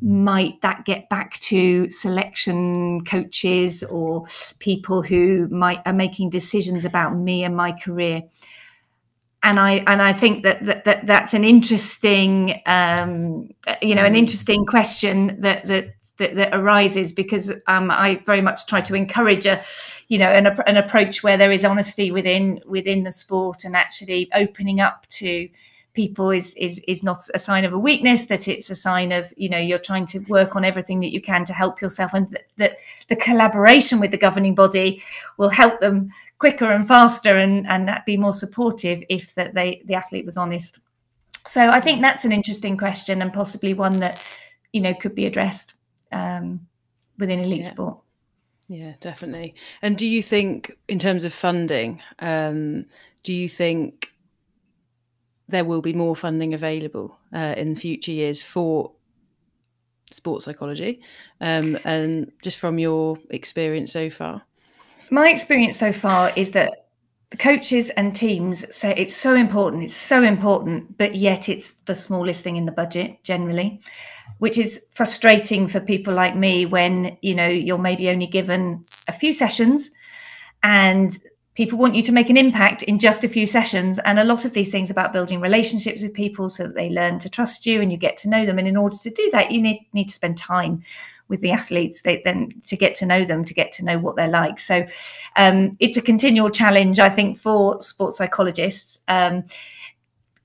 might 0.00 0.60
that 0.62 0.84
get 0.84 1.08
back 1.08 1.38
to 1.40 1.90
selection 1.90 3.04
coaches 3.04 3.82
or 3.82 4.26
people 4.60 5.02
who 5.02 5.48
might 5.48 5.80
are 5.84 5.92
making 5.92 6.30
decisions 6.30 6.84
about 6.84 7.16
me 7.16 7.44
and 7.44 7.54
my 7.54 7.72
career? 7.72 8.22
And 9.42 9.60
I 9.60 9.84
and 9.86 10.00
I 10.00 10.14
think 10.14 10.42
that 10.42 10.64
that, 10.64 10.84
that 10.84 11.06
that's 11.06 11.34
an 11.34 11.44
interesting 11.44 12.60
um, 12.66 13.50
you 13.82 13.94
know 13.94 14.04
an 14.04 14.14
mm. 14.14 14.18
interesting 14.18 14.66
question 14.66 15.38
that 15.40 15.66
that 15.66 15.94
that, 16.18 16.34
that 16.36 16.54
arises 16.54 17.12
because 17.12 17.50
um, 17.66 17.90
I 17.90 18.22
very 18.26 18.40
much 18.40 18.66
try 18.66 18.80
to 18.82 18.94
encourage 18.94 19.46
a, 19.46 19.64
you 20.08 20.18
know, 20.18 20.28
an, 20.28 20.46
an 20.66 20.76
approach 20.76 21.22
where 21.22 21.36
there 21.36 21.52
is 21.52 21.64
honesty 21.64 22.10
within 22.10 22.60
within 22.66 23.04
the 23.04 23.12
sport 23.12 23.64
and 23.64 23.74
actually 23.74 24.28
opening 24.34 24.80
up 24.80 25.06
to 25.08 25.48
people 25.94 26.30
is 26.30 26.54
is 26.54 26.80
is 26.86 27.02
not 27.02 27.20
a 27.34 27.38
sign 27.40 27.64
of 27.64 27.72
a 27.72 27.78
weakness 27.78 28.26
that 28.26 28.46
it's 28.46 28.70
a 28.70 28.74
sign 28.74 29.10
of 29.10 29.32
you 29.36 29.48
know 29.48 29.58
you're 29.58 29.86
trying 29.90 30.06
to 30.06 30.20
work 30.28 30.54
on 30.54 30.64
everything 30.64 31.00
that 31.00 31.12
you 31.12 31.20
can 31.20 31.44
to 31.44 31.52
help 31.52 31.80
yourself 31.80 32.14
and 32.14 32.38
that, 32.56 32.76
the 33.08 33.16
collaboration 33.16 33.98
with 33.98 34.12
the 34.12 34.16
governing 34.16 34.54
body 34.54 35.02
will 35.38 35.48
help 35.48 35.80
them 35.80 36.12
quicker 36.38 36.70
and 36.70 36.86
faster 36.86 37.36
and 37.36 37.66
and 37.66 37.90
be 38.06 38.16
more 38.16 38.32
supportive 38.32 39.02
if 39.08 39.34
that 39.34 39.54
they 39.54 39.82
the 39.86 39.94
athlete 39.94 40.24
was 40.24 40.36
honest. 40.36 40.78
So 41.46 41.70
i 41.70 41.80
think 41.80 42.00
that's 42.00 42.24
an 42.24 42.32
interesting 42.32 42.76
question 42.76 43.20
and 43.22 43.32
possibly 43.32 43.74
one 43.74 43.98
that 44.00 44.22
you 44.72 44.80
know 44.80 44.94
could 44.94 45.14
be 45.14 45.26
addressed 45.26 45.74
um, 46.12 46.66
within 47.18 47.40
elite 47.40 47.64
yeah. 47.64 47.70
sport. 47.70 47.98
Yeah, 48.68 48.92
definitely. 49.00 49.54
And 49.80 49.96
do 49.96 50.06
you 50.06 50.22
think, 50.22 50.72
in 50.88 50.98
terms 50.98 51.24
of 51.24 51.32
funding, 51.32 52.00
um, 52.18 52.84
do 53.22 53.32
you 53.32 53.48
think 53.48 54.12
there 55.48 55.64
will 55.64 55.80
be 55.80 55.94
more 55.94 56.14
funding 56.14 56.52
available 56.52 57.16
uh, 57.32 57.54
in 57.56 57.74
future 57.74 58.12
years 58.12 58.42
for 58.42 58.92
sports 60.10 60.44
psychology? 60.44 61.00
Um, 61.40 61.78
and 61.84 62.30
just 62.42 62.58
from 62.58 62.78
your 62.78 63.18
experience 63.30 63.90
so 63.92 64.10
far? 64.10 64.42
My 65.10 65.30
experience 65.30 65.78
so 65.78 65.92
far 65.92 66.32
is 66.36 66.50
that 66.50 66.87
the 67.30 67.36
coaches 67.36 67.90
and 67.90 68.16
teams 68.16 68.64
say 68.74 68.94
it's 68.96 69.16
so 69.16 69.34
important, 69.34 69.84
it's 69.84 69.96
so 69.96 70.22
important, 70.22 70.96
but 70.96 71.14
yet 71.14 71.48
it's 71.48 71.72
the 71.86 71.94
smallest 71.94 72.42
thing 72.42 72.56
in 72.56 72.66
the 72.66 72.72
budget 72.72 73.22
generally 73.22 73.80
which 74.38 74.56
is 74.56 74.80
frustrating 74.92 75.66
for 75.66 75.80
people 75.80 76.14
like 76.14 76.36
me 76.36 76.64
when 76.64 77.16
you 77.22 77.34
know 77.34 77.48
you're 77.48 77.78
maybe 77.78 78.08
only 78.08 78.26
given 78.26 78.84
a 79.08 79.12
few 79.12 79.32
sessions 79.32 79.90
and 80.62 81.18
people 81.54 81.76
want 81.76 81.96
you 81.96 82.02
to 82.02 82.12
make 82.12 82.30
an 82.30 82.36
impact 82.36 82.84
in 82.84 83.00
just 83.00 83.24
a 83.24 83.28
few 83.28 83.44
sessions. 83.44 83.98
And 84.04 84.20
a 84.20 84.24
lot 84.24 84.44
of 84.44 84.52
these 84.52 84.68
things 84.68 84.90
about 84.90 85.12
building 85.12 85.40
relationships 85.40 86.02
with 86.02 86.14
people 86.14 86.48
so 86.48 86.68
that 86.68 86.76
they 86.76 86.88
learn 86.88 87.18
to 87.18 87.28
trust 87.28 87.66
you 87.66 87.80
and 87.80 87.90
you 87.90 87.98
get 87.98 88.16
to 88.18 88.28
know 88.28 88.46
them. 88.46 88.60
And 88.60 88.68
in 88.68 88.76
order 88.76 88.94
to 89.02 89.10
do 89.10 89.28
that 89.32 89.50
you 89.50 89.60
need 89.60 89.86
need 89.92 90.06
to 90.06 90.14
spend 90.14 90.38
time 90.38 90.82
with 91.28 91.40
the 91.40 91.50
athletes 91.50 92.02
they 92.02 92.22
then 92.24 92.52
to 92.66 92.76
get 92.76 92.94
to 92.96 93.06
know 93.06 93.24
them 93.24 93.44
to 93.44 93.54
get 93.54 93.72
to 93.72 93.84
know 93.84 93.98
what 93.98 94.16
they're 94.16 94.28
like. 94.28 94.58
So 94.58 94.86
um, 95.36 95.72
it's 95.78 95.96
a 95.96 96.02
continual 96.02 96.50
challenge 96.50 96.98
i 96.98 97.08
think 97.08 97.38
for 97.38 97.80
sports 97.80 98.16
psychologists. 98.16 98.98
Um, 99.08 99.44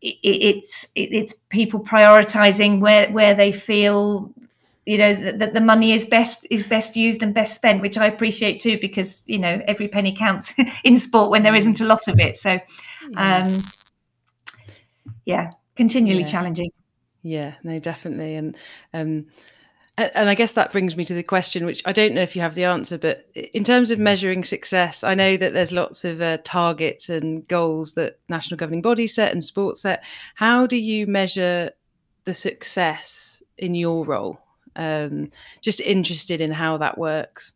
it's 0.02 0.86
it's 0.96 1.34
people 1.48 1.80
prioritizing 1.80 2.82
where 2.82 3.10
where 3.12 3.34
they 3.34 3.54
feel 3.54 4.34
you 4.86 4.98
know 4.98 5.14
that 5.38 5.54
the 5.54 5.62
money 5.62 5.94
is 5.94 6.06
best 6.06 6.46
is 6.50 6.68
best 6.68 6.98
used 6.98 7.24
and 7.24 7.34
best 7.34 7.56
spent 7.56 7.82
which 7.82 7.98
i 7.98 8.06
appreciate 8.06 8.60
too 8.60 8.78
because 8.82 9.22
you 9.26 9.40
know 9.40 9.62
every 9.66 9.88
penny 9.88 10.14
counts 10.14 10.54
in 10.84 10.98
sport 10.98 11.30
when 11.30 11.44
there 11.44 11.56
isn't 11.56 11.80
a 11.80 11.86
lot 11.86 12.08
of 12.08 12.20
it. 12.20 12.38
So 12.38 12.60
um 13.16 13.64
yeah 15.26 15.52
continually 15.76 16.22
yeah. 16.22 16.28
challenging. 16.28 16.72
Yeah 17.22 17.56
no 17.64 17.80
definitely. 17.80 18.36
And 18.36 18.58
um 18.94 19.28
and 19.98 20.28
I 20.28 20.34
guess 20.34 20.54
that 20.54 20.72
brings 20.72 20.98
me 20.98 21.06
to 21.06 21.14
the 21.14 21.22
question, 21.22 21.66
which 21.66 21.84
I 21.86 21.92
don't 21.92 22.16
know 22.16 22.22
if 22.22 22.36
you 22.36 22.42
have 22.42 22.56
the 22.56 22.64
answer, 22.64 22.98
but 22.98 23.28
in 23.36 23.64
terms 23.64 23.92
of 23.92 24.00
measuring 24.00 24.44
success, 24.44 25.04
I 25.04 25.14
know 25.14 25.38
that 25.38 25.54
there's 25.54 25.72
lots 25.72 26.04
of 26.04 26.20
uh, 26.20 26.40
targets 26.44 27.10
and 27.10 27.48
goals 27.48 27.94
that 27.94 28.20
national 28.28 28.58
governing 28.58 28.82
bodies 28.82 29.14
set 29.14 29.32
and 29.32 29.44
sports 29.44 29.82
set. 29.82 30.04
How 30.36 30.66
do 30.66 30.78
you 30.78 31.06
measure 31.06 31.70
the 32.24 32.34
success 32.34 33.44
in 33.58 33.76
your 33.76 34.04
role? 34.04 34.40
Um, 34.76 35.30
just 35.62 35.80
interested 35.82 36.42
in 36.42 36.52
how 36.52 36.78
that 36.78 36.98
works. 36.98 37.54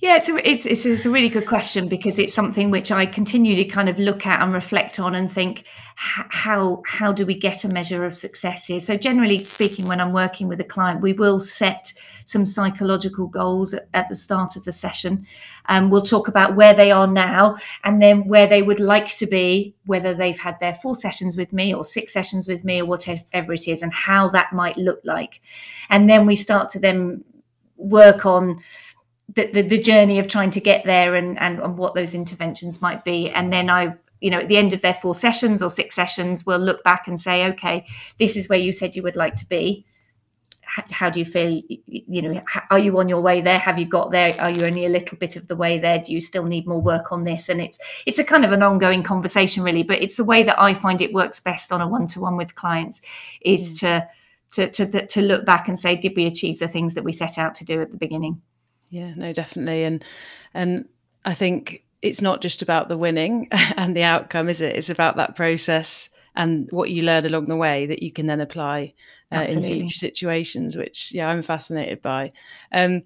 Yeah, 0.00 0.16
it's 0.16 0.28
a, 0.28 0.48
it's, 0.48 0.64
it's, 0.64 1.04
a 1.04 1.10
really 1.10 1.28
good 1.28 1.46
question 1.48 1.88
because 1.88 2.20
it's 2.20 2.32
something 2.32 2.70
which 2.70 2.92
I 2.92 3.04
continually 3.04 3.64
kind 3.64 3.88
of 3.88 3.98
look 3.98 4.26
at 4.26 4.40
and 4.40 4.52
reflect 4.52 5.00
on 5.00 5.16
and 5.16 5.30
think 5.30 5.64
how 5.96 6.84
how 6.86 7.10
do 7.12 7.26
we 7.26 7.36
get 7.36 7.64
a 7.64 7.68
measure 7.68 8.04
of 8.04 8.14
success 8.14 8.66
here? 8.66 8.78
So 8.78 8.96
generally 8.96 9.40
speaking, 9.40 9.86
when 9.88 10.00
I'm 10.00 10.12
working 10.12 10.46
with 10.46 10.60
a 10.60 10.64
client, 10.64 11.00
we 11.00 11.14
will 11.14 11.40
set 11.40 11.92
some 12.26 12.46
psychological 12.46 13.26
goals 13.26 13.74
at, 13.74 13.88
at 13.92 14.08
the 14.08 14.14
start 14.14 14.54
of 14.54 14.62
the 14.62 14.72
session. 14.72 15.26
Um, 15.66 15.90
we'll 15.90 16.02
talk 16.02 16.28
about 16.28 16.54
where 16.54 16.74
they 16.74 16.92
are 16.92 17.08
now 17.08 17.56
and 17.82 18.00
then 18.00 18.28
where 18.28 18.46
they 18.46 18.62
would 18.62 18.78
like 18.78 19.12
to 19.16 19.26
be, 19.26 19.74
whether 19.86 20.14
they've 20.14 20.38
had 20.38 20.60
their 20.60 20.74
four 20.76 20.94
sessions 20.94 21.36
with 21.36 21.52
me 21.52 21.74
or 21.74 21.82
six 21.82 22.12
sessions 22.12 22.46
with 22.46 22.62
me 22.62 22.80
or 22.80 22.86
whatever 22.86 23.52
it 23.52 23.66
is, 23.66 23.82
and 23.82 23.92
how 23.92 24.28
that 24.28 24.52
might 24.52 24.76
look 24.76 25.00
like. 25.02 25.40
And 25.90 26.08
then 26.08 26.24
we 26.24 26.36
start 26.36 26.70
to 26.70 26.78
then 26.78 27.24
work 27.78 28.26
on 28.26 28.60
the, 29.34 29.50
the, 29.52 29.62
the, 29.62 29.78
journey 29.78 30.18
of 30.18 30.26
trying 30.26 30.50
to 30.50 30.60
get 30.60 30.84
there 30.84 31.14
and, 31.14 31.38
and, 31.38 31.60
and 31.60 31.76
what 31.76 31.94
those 31.94 32.14
interventions 32.14 32.80
might 32.80 33.04
be. 33.04 33.28
And 33.28 33.52
then 33.52 33.68
I 33.68 33.94
you 34.20 34.30
know, 34.30 34.38
at 34.38 34.48
the 34.48 34.56
end 34.56 34.72
of 34.72 34.80
their 34.80 34.94
four 34.94 35.14
sessions 35.14 35.62
or 35.62 35.70
six 35.70 35.94
sessions, 35.94 36.44
we'll 36.44 36.58
look 36.58 36.82
back 36.82 37.06
and 37.06 37.20
say, 37.20 37.46
okay, 37.46 37.86
this 38.18 38.36
is 38.36 38.48
where 38.48 38.58
you 38.58 38.72
said 38.72 38.96
you 38.96 39.02
would 39.02 39.16
like 39.16 39.36
to 39.36 39.46
be. 39.46 39.84
How, 40.90 41.08
do 41.08 41.18
you 41.18 41.24
feel? 41.24 41.62
You 41.86 42.22
know, 42.22 42.42
are 42.70 42.78
you 42.78 42.98
on 42.98 43.08
your 43.08 43.22
way 43.22 43.40
there? 43.40 43.58
Have 43.58 43.78
you 43.78 43.86
got 43.86 44.10
there? 44.10 44.36
Are 44.38 44.50
you 44.50 44.64
only 44.66 44.84
a 44.84 44.90
little 44.90 45.16
bit 45.16 45.34
of 45.34 45.48
the 45.48 45.56
way 45.56 45.78
there? 45.78 45.98
Do 45.98 46.12
you 46.12 46.20
still 46.20 46.44
need 46.44 46.66
more 46.66 46.80
work 46.80 47.10
on 47.10 47.22
this? 47.22 47.48
And 47.48 47.60
it's 47.60 47.78
it's 48.04 48.18
a 48.18 48.24
kind 48.24 48.44
of 48.44 48.52
an 48.52 48.62
ongoing 48.62 49.02
conversation, 49.02 49.62
really. 49.62 49.82
But 49.82 50.02
it's 50.02 50.16
the 50.16 50.24
way 50.24 50.42
that 50.42 50.60
I 50.60 50.74
find 50.74 51.00
it 51.00 51.14
works 51.14 51.40
best 51.40 51.72
on 51.72 51.80
a 51.80 51.88
one 51.88 52.06
to 52.08 52.20
one 52.20 52.36
with 52.36 52.54
clients 52.54 53.00
is 53.40 53.74
mm. 53.74 53.80
to 53.80 54.08
to, 54.50 54.86
to 54.86 55.06
to 55.06 55.22
look 55.22 55.46
back 55.46 55.68
and 55.68 55.80
say, 55.80 55.96
did 55.96 56.14
we 56.14 56.26
achieve 56.26 56.58
the 56.58 56.68
things 56.68 56.94
that 56.94 57.02
we 57.02 57.12
set 57.12 57.38
out 57.38 57.54
to 57.56 57.64
do 57.64 57.80
at 57.80 57.90
the 57.90 57.96
beginning? 57.96 58.42
Yeah, 58.90 59.12
no, 59.16 59.32
definitely, 59.32 59.84
and 59.84 60.04
and 60.54 60.88
I 61.24 61.34
think 61.34 61.84
it's 62.00 62.22
not 62.22 62.40
just 62.40 62.62
about 62.62 62.88
the 62.88 62.98
winning 62.98 63.48
and 63.76 63.96
the 63.96 64.02
outcome, 64.02 64.48
is 64.48 64.60
it? 64.60 64.76
It's 64.76 64.90
about 64.90 65.16
that 65.16 65.36
process 65.36 66.08
and 66.36 66.68
what 66.70 66.90
you 66.90 67.02
learn 67.02 67.26
along 67.26 67.46
the 67.46 67.56
way 67.56 67.86
that 67.86 68.02
you 68.02 68.12
can 68.12 68.26
then 68.26 68.40
apply 68.40 68.94
uh, 69.32 69.44
in 69.48 69.62
future 69.62 69.98
situations, 69.98 70.76
which 70.76 71.12
yeah, 71.12 71.28
I'm 71.28 71.42
fascinated 71.42 72.00
by. 72.00 72.32
Um, 72.72 73.02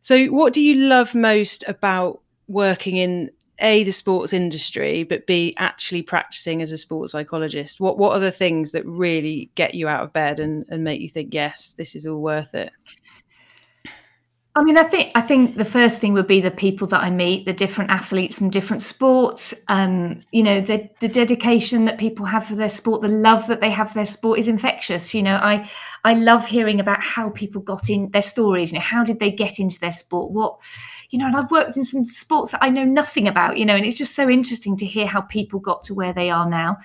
so, 0.00 0.26
what 0.26 0.52
do 0.52 0.60
you 0.60 0.86
love 0.86 1.14
most 1.14 1.64
about 1.68 2.20
working 2.48 2.96
in 2.96 3.30
a 3.62 3.84
the 3.84 3.92
sports 3.92 4.32
industry, 4.32 5.02
but 5.02 5.26
b 5.26 5.54
actually 5.58 6.02
practicing 6.02 6.62
as 6.62 6.70
a 6.70 6.78
sports 6.78 7.12
psychologist? 7.12 7.80
What 7.80 7.98
what 7.98 8.12
are 8.12 8.20
the 8.20 8.30
things 8.30 8.72
that 8.72 8.86
really 8.86 9.50
get 9.54 9.74
you 9.74 9.88
out 9.88 10.02
of 10.02 10.12
bed 10.12 10.38
and, 10.40 10.64
and 10.68 10.84
make 10.84 11.00
you 11.00 11.08
think, 11.08 11.34
yes, 11.34 11.74
this 11.76 11.94
is 11.94 12.06
all 12.06 12.20
worth 12.20 12.54
it? 12.54 12.72
I 14.56 14.64
mean, 14.64 14.76
I 14.76 14.82
think 14.82 15.12
I 15.14 15.20
think 15.20 15.56
the 15.56 15.64
first 15.64 16.00
thing 16.00 16.12
would 16.14 16.26
be 16.26 16.40
the 16.40 16.50
people 16.50 16.88
that 16.88 17.04
I 17.04 17.10
meet, 17.10 17.46
the 17.46 17.52
different 17.52 17.92
athletes 17.92 18.36
from 18.36 18.50
different 18.50 18.82
sports. 18.82 19.54
Um, 19.68 20.22
you 20.32 20.42
know, 20.42 20.60
the 20.60 20.90
the 20.98 21.06
dedication 21.06 21.84
that 21.84 21.98
people 21.98 22.26
have 22.26 22.46
for 22.46 22.56
their 22.56 22.68
sport, 22.68 23.00
the 23.00 23.08
love 23.08 23.46
that 23.46 23.60
they 23.60 23.70
have 23.70 23.88
for 23.88 23.94
their 23.94 24.06
sport 24.06 24.40
is 24.40 24.48
infectious. 24.48 25.14
You 25.14 25.22
know, 25.22 25.36
I 25.36 25.70
I 26.04 26.14
love 26.14 26.48
hearing 26.48 26.80
about 26.80 27.00
how 27.00 27.30
people 27.30 27.62
got 27.62 27.88
in 27.88 28.10
their 28.10 28.22
stories. 28.22 28.72
You 28.72 28.78
know, 28.78 28.84
how 28.84 29.04
did 29.04 29.20
they 29.20 29.30
get 29.30 29.60
into 29.60 29.78
their 29.78 29.92
sport? 29.92 30.32
What 30.32 30.58
you 31.10 31.18
know, 31.20 31.26
and 31.26 31.36
I've 31.36 31.50
worked 31.50 31.76
in 31.76 31.84
some 31.84 32.04
sports 32.04 32.50
that 32.50 32.62
I 32.62 32.70
know 32.70 32.84
nothing 32.84 33.28
about, 33.28 33.56
you 33.56 33.64
know, 33.64 33.74
and 33.76 33.84
it's 33.84 33.98
just 33.98 34.14
so 34.14 34.28
interesting 34.28 34.76
to 34.78 34.86
hear 34.86 35.06
how 35.06 35.20
people 35.20 35.58
got 35.58 35.82
to 35.84 35.94
where 35.94 36.12
they 36.12 36.30
are 36.30 36.48
now. 36.48 36.78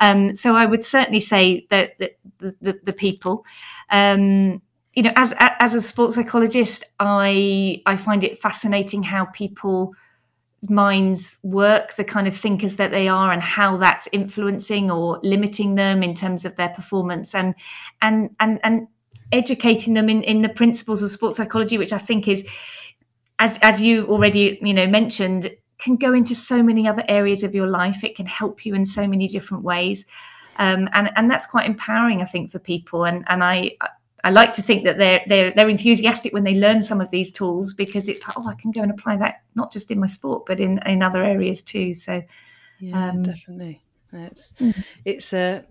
Um, 0.00 0.32
so 0.32 0.56
I 0.56 0.66
would 0.66 0.84
certainly 0.84 1.20
say 1.20 1.66
that, 1.70 1.98
that 1.98 2.18
the, 2.38 2.56
the, 2.60 2.80
the, 2.84 2.92
people. 2.92 3.44
Um, 3.90 4.62
you 4.94 5.02
know, 5.02 5.12
as 5.16 5.34
as 5.38 5.74
a 5.74 5.80
sports 5.80 6.14
psychologist, 6.14 6.84
I 6.98 7.82
I 7.86 7.96
find 7.96 8.24
it 8.24 8.40
fascinating 8.40 9.02
how 9.02 9.26
people 9.26 9.94
minds 10.68 11.38
work, 11.44 11.94
the 11.94 12.04
kind 12.04 12.26
of 12.26 12.36
thinkers 12.36 12.76
that 12.76 12.90
they 12.90 13.06
are, 13.06 13.32
and 13.32 13.42
how 13.42 13.76
that's 13.76 14.08
influencing 14.12 14.90
or 14.90 15.20
limiting 15.22 15.76
them 15.76 16.02
in 16.02 16.14
terms 16.14 16.44
of 16.44 16.56
their 16.56 16.70
performance, 16.70 17.34
and 17.34 17.54
and 18.02 18.34
and 18.40 18.60
and 18.64 18.88
educating 19.30 19.94
them 19.94 20.08
in 20.08 20.22
in 20.22 20.42
the 20.42 20.48
principles 20.48 21.02
of 21.02 21.10
sports 21.10 21.36
psychology, 21.36 21.78
which 21.78 21.92
I 21.92 21.98
think 21.98 22.26
is 22.26 22.44
as 23.38 23.58
as 23.62 23.80
you 23.80 24.06
already 24.06 24.58
you 24.62 24.74
know 24.74 24.86
mentioned 24.86 25.50
can 25.78 25.94
go 25.94 26.12
into 26.12 26.34
so 26.34 26.60
many 26.60 26.88
other 26.88 27.04
areas 27.08 27.44
of 27.44 27.54
your 27.54 27.68
life. 27.68 28.02
It 28.02 28.16
can 28.16 28.26
help 28.26 28.66
you 28.66 28.74
in 28.74 28.84
so 28.84 29.06
many 29.06 29.28
different 29.28 29.62
ways. 29.62 30.06
Um, 30.56 30.88
and 30.92 31.10
and 31.14 31.30
that's 31.30 31.46
quite 31.46 31.66
empowering 31.66 32.20
i 32.20 32.24
think 32.24 32.50
for 32.50 32.58
people. 32.58 33.04
And 33.04 33.24
and 33.28 33.44
i 33.44 33.76
I 34.24 34.30
like 34.30 34.52
to 34.54 34.62
think 34.62 34.84
that 34.84 34.98
they're 34.98 35.22
they're 35.26 35.52
they're 35.54 35.68
enthusiastic 35.68 36.32
when 36.32 36.44
they 36.44 36.54
learn 36.54 36.82
some 36.82 37.00
of 37.00 37.10
these 37.10 37.30
tools 37.30 37.72
because 37.74 38.08
it's 38.08 38.26
like 38.26 38.36
oh 38.36 38.48
I 38.48 38.54
can 38.54 38.72
go 38.72 38.82
and 38.82 38.90
apply 38.90 39.16
that 39.16 39.42
not 39.54 39.72
just 39.72 39.90
in 39.90 40.00
my 40.00 40.06
sport 40.06 40.44
but 40.46 40.60
in 40.60 40.80
in 40.86 41.02
other 41.02 41.22
areas 41.22 41.62
too. 41.62 41.94
So 41.94 42.22
yeah, 42.80 43.10
um, 43.10 43.22
definitely. 43.22 43.82
It's 44.12 44.52
mm. 44.52 44.84
it's 45.04 45.32
a 45.32 45.64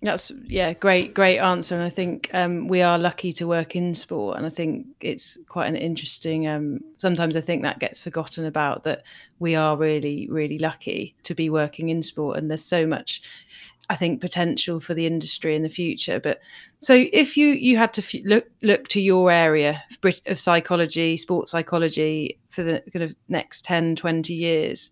that's 0.00 0.30
yeah, 0.46 0.72
great, 0.74 1.12
great 1.12 1.38
answer. 1.38 1.74
And 1.74 1.82
I 1.82 1.90
think 1.90 2.30
um, 2.32 2.68
we 2.68 2.82
are 2.82 2.98
lucky 2.98 3.32
to 3.34 3.48
work 3.48 3.74
in 3.74 3.94
sport, 3.94 4.36
and 4.36 4.46
I 4.46 4.50
think 4.50 4.86
it's 5.00 5.38
quite 5.48 5.66
an 5.66 5.76
interesting. 5.76 6.46
Um, 6.46 6.80
sometimes 6.98 7.34
I 7.34 7.40
think 7.40 7.62
that 7.62 7.80
gets 7.80 8.00
forgotten 8.00 8.44
about 8.44 8.84
that 8.84 9.02
we 9.40 9.56
are 9.56 9.76
really, 9.76 10.28
really 10.30 10.58
lucky 10.58 11.16
to 11.24 11.34
be 11.34 11.50
working 11.50 11.88
in 11.88 12.02
sport, 12.02 12.38
and 12.38 12.48
there's 12.48 12.64
so 12.64 12.86
much, 12.86 13.22
I 13.90 13.96
think, 13.96 14.20
potential 14.20 14.80
for 14.80 14.94
the 14.94 15.06
industry 15.06 15.56
in 15.56 15.62
the 15.62 15.68
future. 15.68 16.20
But 16.20 16.40
so, 16.80 17.06
if 17.12 17.36
you 17.36 17.48
you 17.48 17.76
had 17.76 17.92
to 17.94 18.02
f- 18.02 18.24
look 18.24 18.46
look 18.62 18.88
to 18.88 19.00
your 19.00 19.30
area 19.30 19.82
of 20.26 20.38
psychology, 20.38 21.16
sports 21.16 21.50
psychology, 21.50 22.38
for 22.50 22.62
the 22.62 22.82
kind 22.92 23.02
of 23.02 23.14
next 23.28 23.64
10, 23.64 23.96
20 23.96 24.34
years, 24.34 24.90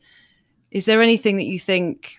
is 0.70 0.86
there 0.86 1.02
anything 1.02 1.36
that 1.36 1.44
you 1.44 1.58
think 1.58 2.12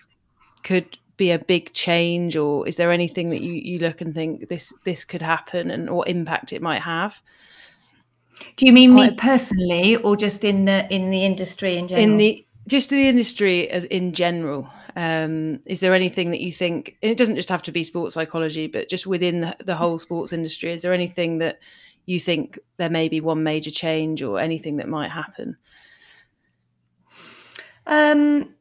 could 0.62 0.98
be 1.16 1.30
a 1.32 1.38
big 1.38 1.72
change 1.74 2.36
or 2.36 2.66
is 2.66 2.76
there 2.76 2.92
anything 2.92 3.30
that 3.30 3.42
you, 3.42 3.52
you 3.52 3.78
look 3.80 4.00
and 4.00 4.14
think 4.14 4.48
this 4.48 4.72
this 4.84 5.04
could 5.04 5.20
happen 5.20 5.70
and 5.70 5.90
what 5.90 6.08
impact 6.08 6.52
it 6.52 6.62
might 6.62 6.80
have 6.80 7.20
do 8.56 8.66
you 8.66 8.72
mean 8.72 8.92
Quite 8.92 9.10
me 9.10 9.16
personally 9.16 9.96
or 9.96 10.16
just 10.16 10.44
in 10.44 10.64
the 10.64 10.86
in 10.94 11.10
the 11.10 11.24
industry 11.24 11.76
in 11.76 11.88
general 11.88 12.08
in 12.08 12.16
the 12.18 12.46
just 12.68 12.88
to 12.90 12.94
the 12.94 13.08
industry 13.08 13.68
as 13.68 13.84
in 13.86 14.12
general 14.12 14.70
um, 14.98 15.60
is 15.64 15.78
there 15.78 15.94
anything 15.94 16.32
that 16.32 16.40
you 16.40 16.50
think 16.50 16.96
and 17.02 17.12
it 17.12 17.16
doesn't 17.16 17.36
just 17.36 17.48
have 17.50 17.62
to 17.62 17.70
be 17.70 17.84
sports 17.84 18.14
psychology 18.14 18.66
but 18.66 18.88
just 18.88 19.06
within 19.06 19.42
the, 19.42 19.56
the 19.64 19.76
whole 19.76 19.96
sports 19.96 20.32
industry 20.32 20.72
is 20.72 20.82
there 20.82 20.92
anything 20.92 21.38
that 21.38 21.60
you 22.06 22.18
think 22.18 22.58
there 22.78 22.90
may 22.90 23.08
be 23.08 23.20
one 23.20 23.44
major 23.44 23.70
change 23.70 24.24
or 24.24 24.40
anything 24.40 24.78
that 24.78 24.88
might 24.88 25.10
happen? 25.10 25.56
Um 27.86 28.54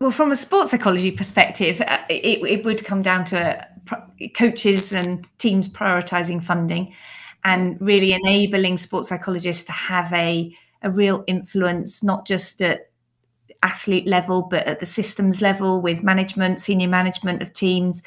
well, 0.00 0.10
from 0.10 0.32
a 0.32 0.36
sports 0.36 0.70
psychology 0.70 1.10
perspective, 1.10 1.82
uh, 1.82 1.98
it, 2.08 2.42
it 2.42 2.64
would 2.64 2.86
come 2.86 3.02
down 3.02 3.24
to 3.26 3.68
coaches 4.34 4.94
and 4.94 5.26
teams 5.36 5.68
prioritizing 5.68 6.42
funding 6.42 6.94
and 7.44 7.78
really 7.82 8.14
enabling 8.14 8.78
sports 8.78 9.10
psychologists 9.10 9.64
to 9.64 9.72
have 9.72 10.10
a, 10.14 10.56
a 10.80 10.90
real 10.90 11.22
influence, 11.26 12.02
not 12.02 12.26
just 12.26 12.62
at 12.62 12.89
athlete 13.62 14.06
level, 14.06 14.42
but 14.42 14.66
at 14.66 14.80
the 14.80 14.86
systems 14.86 15.40
level 15.40 15.80
with 15.80 16.02
management, 16.02 16.60
senior 16.60 16.88
management 16.88 17.42
of 17.42 17.52
teams. 17.52 18.02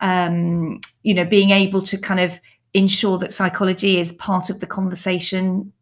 Um, 0.00 0.80
you 1.02 1.14
know, 1.14 1.24
being 1.24 1.50
able 1.50 1.82
to 1.82 1.98
kind 1.98 2.20
of 2.20 2.40
ensure 2.74 3.18
that 3.18 3.32
psychology 3.32 3.98
is 4.00 4.12
part 4.12 4.50
of 4.50 4.60
the 4.60 4.66
conversation 4.66 5.72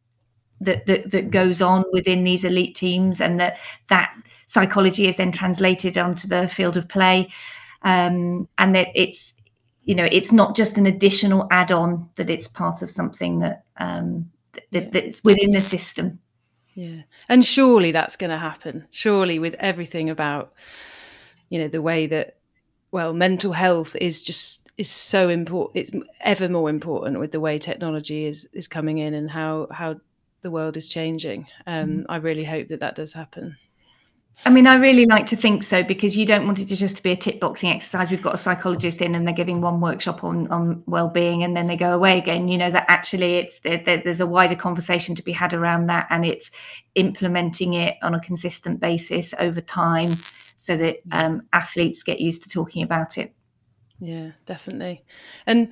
that, 0.61 0.87
that 0.87 1.11
that 1.11 1.31
goes 1.31 1.61
on 1.61 1.85
within 1.93 2.25
these 2.25 2.45
elite 2.45 2.75
teams, 2.75 3.21
and 3.21 3.41
that 3.41 3.59
that 3.89 4.15
psychology 4.47 5.09
is 5.09 5.17
then 5.17 5.33
translated 5.33 5.97
onto 5.97 6.29
the 6.29 6.47
field 6.47 6.77
of 6.77 6.89
play 6.89 7.33
um, 7.83 8.49
and 8.59 8.75
that 8.75 8.89
it's 8.95 9.33
you 9.85 9.95
know 9.95 10.07
it's 10.11 10.33
not 10.33 10.57
just 10.57 10.77
an 10.77 10.87
additional 10.87 11.47
add-on 11.51 12.09
that 12.17 12.31
it's 12.31 12.49
part 12.49 12.83
of 12.83 12.91
something 12.91 13.41
that 13.41 13.65
um, 13.79 14.31
that, 14.71 14.93
that's 14.93 15.23
within 15.25 15.51
the 15.51 15.61
system 15.61 16.19
yeah. 16.75 17.03
And 17.29 17.45
surely 17.45 17.93
that's 17.93 18.17
going 18.17 18.31
to 18.31 18.39
happen. 18.39 18.87
Surely 18.91 19.39
with 19.39 19.55
everything 19.59 20.11
about 20.11 20.53
you 21.49 21.59
know 21.59 21.69
the 21.69 21.83
way 21.83 22.07
that 22.07 22.39
well 22.93 23.13
mental 23.13 23.53
health 23.53 23.95
is 23.97 24.25
just 24.25 24.71
is 24.79 24.91
so 24.91 25.29
important 25.29 25.77
it's 25.77 26.07
ever 26.21 26.49
more 26.49 26.71
important 26.71 27.21
with 27.21 27.31
the 27.31 27.41
way 27.41 27.59
technology 27.59 28.25
is 28.25 28.49
is 28.55 28.67
coming 28.67 28.97
in 28.97 29.13
and 29.13 29.31
how 29.31 29.67
how 29.71 30.01
the 30.41 30.51
world 30.51 30.77
is 30.79 30.89
changing. 30.89 31.47
Um, 31.67 31.89
mm. 31.91 32.07
i 32.09 32.17
really 32.17 32.45
hope 32.45 32.69
that 32.69 32.81
that 32.81 32.95
does 32.95 33.13
happen 33.13 33.59
I 34.45 34.51
mean, 34.51 34.67
I 34.67 34.75
really 34.75 35.07
like 35.07 35.27
to 35.27 35.37
think 35.37 35.63
so 35.63 35.85
because 35.85 36.17
you 36.17 36.27
don't 36.27 36.47
want 36.47 36.59
it 36.59 36.67
to 36.67 36.77
just 36.77 37.05
be 37.05 37.13
a 37.13 37.17
tick 37.17 37.39
boxing 37.39 37.71
exercise. 37.71 38.11
We've 38.11 38.23
got 38.23 38.35
a 38.35 38.39
psychologist 38.39 39.01
in 39.01 39.15
and 39.15 39.25
they're 39.25 39.35
giving 39.35 39.61
one 39.61 39.81
workshop 39.81 40.25
on 40.25 40.49
on 40.49 40.83
well-being 40.87 41.45
and 41.45 41.57
then 41.57 41.69
they 41.69 41.77
go 41.77 41.95
away 41.95 42.19
again. 42.19 42.49
You 42.49 42.59
know 42.59 42.71
that 42.71 42.87
actually 42.89 43.37
it's 43.37 43.61
there, 43.61 43.79
there's 43.85 44.21
a 44.21 44.27
wider 44.27 44.57
conversation 44.57 45.15
to 45.15 45.23
be 45.23 45.33
had 45.33 45.55
around 45.55 45.87
that 45.87 46.09
and 46.11 46.27
it's 46.27 46.51
implementing 46.97 47.75
it 47.75 47.97
on 48.03 48.15
a 48.15 48.21
consistent 48.21 48.81
basis 48.81 49.33
over 49.39 49.61
time 49.61 50.17
so 50.57 50.77
that 50.77 50.99
um, 51.13 51.43
athletes 51.53 52.03
get 52.03 52.21
used 52.21 52.43
to 52.43 52.49
talking 52.49 52.83
about 52.83 53.19
it. 53.19 53.33
Yeah, 54.01 54.33
definitely. 54.47 55.05
And 55.47 55.69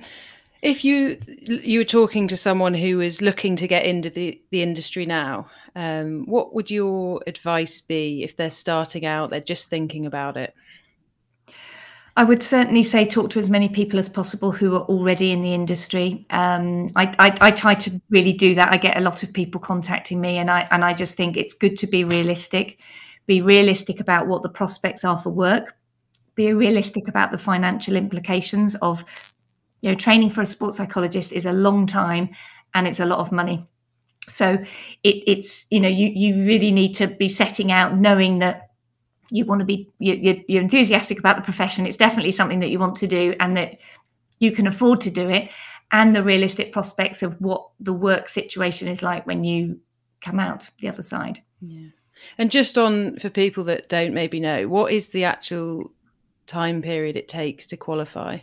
if 0.61 0.85
you 0.85 1.19
you 1.27 1.79
were 1.79 1.85
talking 1.85 2.27
to 2.29 2.37
someone 2.37 2.73
who 2.73 3.01
is 3.01 3.21
looking 3.21 3.57
to 3.57 3.67
get 3.67 3.85
into 3.85 4.09
the 4.09 4.41
the 4.51 4.61
industry 4.61 5.05
now 5.05 5.49
um, 5.75 6.25
what 6.25 6.53
would 6.53 6.69
your 6.69 7.21
advice 7.27 7.79
be 7.81 8.23
if 8.23 8.35
they're 8.35 8.51
starting 8.51 9.05
out, 9.05 9.29
they're 9.29 9.39
just 9.39 9.69
thinking 9.69 10.05
about 10.05 10.37
it? 10.37 10.53
I 12.17 12.25
would 12.25 12.43
certainly 12.43 12.83
say 12.83 13.05
talk 13.05 13.29
to 13.31 13.39
as 13.39 13.49
many 13.49 13.69
people 13.69 13.97
as 13.97 14.09
possible 14.09 14.51
who 14.51 14.75
are 14.75 14.81
already 14.81 15.31
in 15.31 15.41
the 15.41 15.53
industry. 15.53 16.25
Um, 16.29 16.89
I, 16.95 17.15
I, 17.19 17.37
I, 17.39 17.51
try 17.51 17.73
to 17.73 18.01
really 18.09 18.33
do 18.33 18.53
that. 18.55 18.71
I 18.71 18.75
get 18.75 18.97
a 18.97 19.01
lot 19.01 19.23
of 19.23 19.31
people 19.31 19.61
contacting 19.61 20.19
me, 20.19 20.37
and 20.37 20.51
I 20.51 20.67
and 20.71 20.83
I 20.83 20.93
just 20.93 21.15
think 21.15 21.37
it's 21.37 21.53
good 21.53 21.77
to 21.77 21.87
be 21.87 22.03
realistic. 22.03 22.79
Be 23.27 23.41
realistic 23.41 24.01
about 24.01 24.27
what 24.27 24.43
the 24.43 24.49
prospects 24.49 25.05
are 25.05 25.17
for 25.17 25.29
work. 25.29 25.77
Be 26.35 26.51
realistic 26.51 27.07
about 27.07 27.31
the 27.31 27.37
financial 27.37 27.95
implications 27.95 28.75
of, 28.75 29.05
you 29.81 29.89
know, 29.89 29.95
training 29.95 30.31
for 30.31 30.41
a 30.41 30.45
sports 30.45 30.77
psychologist 30.77 31.31
is 31.31 31.45
a 31.45 31.53
long 31.53 31.87
time, 31.87 32.29
and 32.73 32.87
it's 32.87 32.99
a 32.99 33.05
lot 33.05 33.19
of 33.19 33.31
money. 33.31 33.65
So 34.27 34.53
it, 35.03 35.23
it's 35.27 35.65
you 35.69 35.79
know 35.79 35.89
you 35.89 36.07
you 36.07 36.45
really 36.45 36.71
need 36.71 36.93
to 36.95 37.07
be 37.07 37.27
setting 37.27 37.71
out 37.71 37.95
knowing 37.95 38.39
that 38.39 38.69
you 39.29 39.45
want 39.45 39.59
to 39.59 39.65
be 39.65 39.89
you, 39.99 40.43
you're 40.47 40.61
enthusiastic 40.61 41.17
about 41.19 41.37
the 41.37 41.41
profession. 41.41 41.85
It's 41.85 41.97
definitely 41.97 42.31
something 42.31 42.59
that 42.59 42.69
you 42.69 42.79
want 42.79 42.95
to 42.97 43.07
do 43.07 43.35
and 43.39 43.57
that 43.57 43.79
you 44.39 44.51
can 44.51 44.67
afford 44.67 45.01
to 45.01 45.11
do 45.11 45.29
it 45.29 45.51
and 45.91 46.15
the 46.15 46.23
realistic 46.23 46.71
prospects 46.71 47.21
of 47.21 47.39
what 47.39 47.67
the 47.79 47.93
work 47.93 48.29
situation 48.29 48.87
is 48.87 49.03
like 49.03 49.25
when 49.25 49.43
you 49.43 49.79
come 50.21 50.39
out 50.39 50.69
the 50.79 50.87
other 50.87 51.01
side. 51.01 51.39
Yeah. 51.59 51.89
And 52.37 52.51
just 52.51 52.77
on 52.77 53.17
for 53.17 53.29
people 53.29 53.63
that 53.65 53.89
don't 53.89 54.13
maybe 54.13 54.39
know 54.39 54.67
what 54.67 54.91
is 54.91 55.09
the 55.09 55.23
actual 55.23 55.91
time 56.45 56.81
period 56.81 57.15
it 57.15 57.27
takes 57.27 57.67
to 57.67 57.77
qualify 57.77 58.39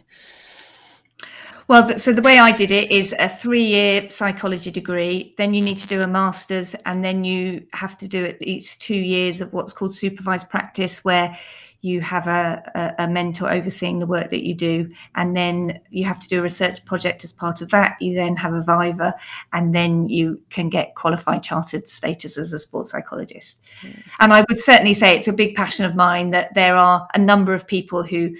well, 1.69 1.99
so 1.99 2.15
the 2.15 2.23
way 2.23 2.39
I 2.39 2.51
did 2.51 2.71
it 2.71 2.91
is 2.91 3.15
a 3.19 3.29
three 3.29 3.67
year 3.67 4.09
psychology 4.09 4.71
degree, 4.71 5.35
then 5.37 5.53
you 5.53 5.63
need 5.63 5.77
to 5.79 5.87
do 5.87 6.01
a 6.01 6.07
master's, 6.07 6.75
and 6.87 7.05
then 7.05 7.25
you 7.25 7.67
have 7.75 7.97
to 7.99 8.09
do 8.09 8.25
at 8.25 8.41
least 8.41 8.81
two 8.81 8.97
years 8.97 9.43
of 9.43 9.53
what's 9.53 9.75
called 9.75 9.95
supervised 9.95 10.49
practice, 10.49 11.05
where 11.05 11.37
you 11.81 12.01
have 12.01 12.27
a, 12.27 12.95
a, 12.99 13.07
mentor 13.07 13.53
overseeing 13.53 14.01
the 14.01 14.07
work 14.07 14.31
that 14.31 14.45
you 14.45 14.55
do, 14.55 14.91
and 15.15 15.37
then 15.37 15.79
you 15.91 16.05
have 16.07 16.19
to 16.19 16.27
do 16.27 16.41
a 16.41 16.43
research 16.43 16.85
project 16.87 17.23
as 17.23 17.33
part 17.33 17.61
of 17.61 17.69
that. 17.69 18.01
You 18.01 18.15
then 18.15 18.35
have 18.37 18.55
a 18.55 18.63
viva, 18.63 19.15
and 19.53 19.75
then 19.75 20.09
you 20.09 20.41
can 20.49 20.71
get 20.71 20.95
qualified 20.97 21.43
chartered 21.43 21.89
status 21.89 22.39
as 22.39 22.53
a 22.53 22.59
sports 22.59 22.91
psychologist. 22.91 23.59
Mm. 23.83 24.03
And 24.21 24.33
I 24.33 24.45
would 24.49 24.59
certainly 24.59 24.95
say 24.95 25.17
it's 25.17 25.29
a 25.29 25.33
big 25.33 25.55
passion 25.55 25.85
of 25.85 25.95
mine 25.95 26.31
that 26.31 26.55
there 26.55 26.75
are 26.75 27.07
a 27.15 27.19
number 27.19 27.53
of 27.53 27.67
people 27.67 28.03
who 28.03 28.35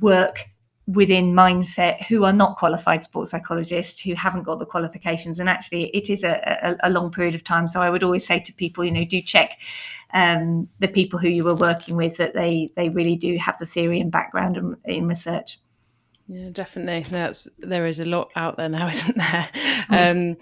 work 0.00 0.48
within 0.86 1.32
mindset 1.32 2.04
who 2.04 2.24
are 2.24 2.32
not 2.32 2.56
qualified 2.56 3.02
sports 3.02 3.30
psychologists 3.30 4.00
who 4.00 4.14
haven't 4.14 4.42
got 4.42 4.58
the 4.58 4.66
qualifications. 4.66 5.38
And 5.40 5.48
actually 5.48 5.86
it 5.96 6.10
is 6.10 6.22
a, 6.22 6.76
a, 6.82 6.88
a 6.88 6.90
long 6.90 7.10
period 7.10 7.34
of 7.34 7.42
time. 7.42 7.68
So 7.68 7.80
i 7.80 7.90
would 7.90 8.02
always 8.02 8.26
say 8.26 8.38
to 8.40 8.52
people 8.52 8.84
you 8.84 8.90
know 8.90 9.04
do 9.04 9.20
check 9.22 9.58
um, 10.12 10.68
the 10.78 10.88
people 10.88 11.18
who 11.18 11.28
you 11.28 11.42
were 11.42 11.56
working 11.56 11.96
with 11.96 12.16
that 12.18 12.34
they 12.34 12.68
they 12.76 12.88
really 12.88 13.16
do 13.16 13.36
have 13.36 13.58
the 13.58 13.66
theory 13.66 14.00
and 14.00 14.12
background 14.12 14.56
in, 14.56 14.76
in 14.84 15.08
research 15.08 15.58
yeah, 16.26 16.48
definitely. 16.50 17.04
That's 17.10 17.46
there 17.58 17.84
is 17.84 17.98
a 17.98 18.06
lot 18.06 18.30
out 18.34 18.56
there 18.56 18.70
now, 18.70 18.88
isn't 18.90 19.16
there? 19.16 19.48
Mm. 19.90 20.32
Um, 20.32 20.36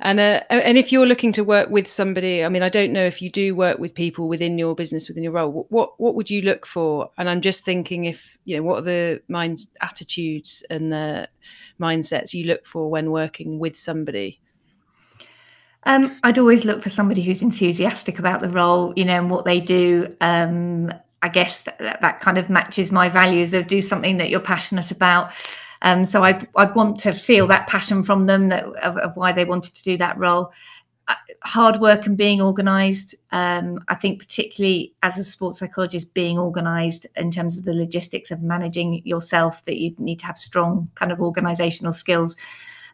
and 0.00 0.20
uh, 0.20 0.42
and 0.48 0.78
if 0.78 0.90
you're 0.90 1.06
looking 1.06 1.32
to 1.32 1.44
work 1.44 1.68
with 1.68 1.86
somebody, 1.86 2.42
I 2.42 2.48
mean, 2.48 2.62
I 2.62 2.70
don't 2.70 2.92
know 2.92 3.04
if 3.04 3.20
you 3.20 3.30
do 3.30 3.54
work 3.54 3.78
with 3.78 3.94
people 3.94 4.26
within 4.26 4.56
your 4.56 4.74
business, 4.74 5.06
within 5.06 5.22
your 5.22 5.32
role. 5.32 5.66
What 5.68 6.00
what 6.00 6.14
would 6.14 6.30
you 6.30 6.40
look 6.42 6.64
for? 6.64 7.10
And 7.18 7.28
I'm 7.28 7.42
just 7.42 7.64
thinking, 7.64 8.06
if 8.06 8.38
you 8.46 8.56
know, 8.56 8.62
what 8.62 8.78
are 8.78 8.82
the 8.82 9.22
mind 9.28 9.58
attitudes 9.82 10.64
and 10.70 10.90
the 10.90 11.28
mindsets 11.78 12.32
you 12.32 12.46
look 12.46 12.64
for 12.64 12.90
when 12.90 13.10
working 13.10 13.58
with 13.58 13.76
somebody? 13.76 14.38
Um, 15.84 16.18
I'd 16.22 16.38
always 16.38 16.64
look 16.64 16.82
for 16.82 16.90
somebody 16.90 17.22
who's 17.22 17.42
enthusiastic 17.42 18.18
about 18.18 18.40
the 18.40 18.50
role, 18.50 18.92
you 18.96 19.04
know, 19.04 19.18
and 19.18 19.30
what 19.30 19.44
they 19.44 19.60
do. 19.60 20.08
Um, 20.20 20.92
I 21.22 21.28
guess 21.28 21.62
that, 21.62 21.78
that 22.00 22.20
kind 22.20 22.38
of 22.38 22.48
matches 22.48 22.92
my 22.92 23.08
values 23.08 23.54
of 23.54 23.66
do 23.66 23.82
something 23.82 24.18
that 24.18 24.30
you're 24.30 24.40
passionate 24.40 24.90
about. 24.90 25.32
Um, 25.82 26.04
so 26.04 26.24
I 26.24 26.46
I 26.56 26.64
want 26.66 26.98
to 27.00 27.12
feel 27.12 27.46
that 27.48 27.68
passion 27.68 28.02
from 28.02 28.24
them 28.24 28.48
that 28.48 28.64
of, 28.64 28.96
of 28.96 29.16
why 29.16 29.32
they 29.32 29.44
wanted 29.44 29.74
to 29.74 29.82
do 29.82 29.96
that 29.98 30.18
role. 30.18 30.52
Uh, 31.06 31.14
hard 31.42 31.80
work 31.80 32.04
and 32.06 32.16
being 32.16 32.42
organised. 32.42 33.14
Um, 33.32 33.82
I 33.88 33.94
think 33.94 34.18
particularly 34.18 34.94
as 35.02 35.18
a 35.18 35.24
sports 35.24 35.58
psychologist, 35.58 36.12
being 36.12 36.38
organised 36.38 37.06
in 37.16 37.30
terms 37.30 37.56
of 37.56 37.64
the 37.64 37.72
logistics 37.72 38.30
of 38.30 38.42
managing 38.42 39.02
yourself, 39.06 39.64
that 39.64 39.80
you 39.80 39.94
need 39.98 40.18
to 40.18 40.26
have 40.26 40.36
strong 40.36 40.90
kind 40.96 41.10
of 41.10 41.18
organisational 41.18 41.94
skills. 41.94 42.36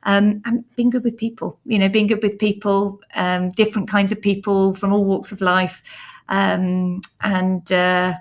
Um, 0.05 0.43
and 0.45 0.65
being 0.77 0.91
good 0.91 1.03
with 1.03 1.17
people, 1.17 1.59
you 1.65 1.79
know, 1.79 1.89
being 1.89 2.07
good 2.07 2.23
with 2.23 2.39
people, 2.39 3.01
um, 3.15 3.51
different 3.53 3.89
kinds 3.89 4.13
of 4.13 4.21
people 4.21 4.75
from 4.75 4.93
all 4.93 5.05
walks 5.05 5.33
of 5.33 5.41
life. 5.41 5.83
Um, 6.29 7.03
and 7.21 7.71
uh, 7.71 8.15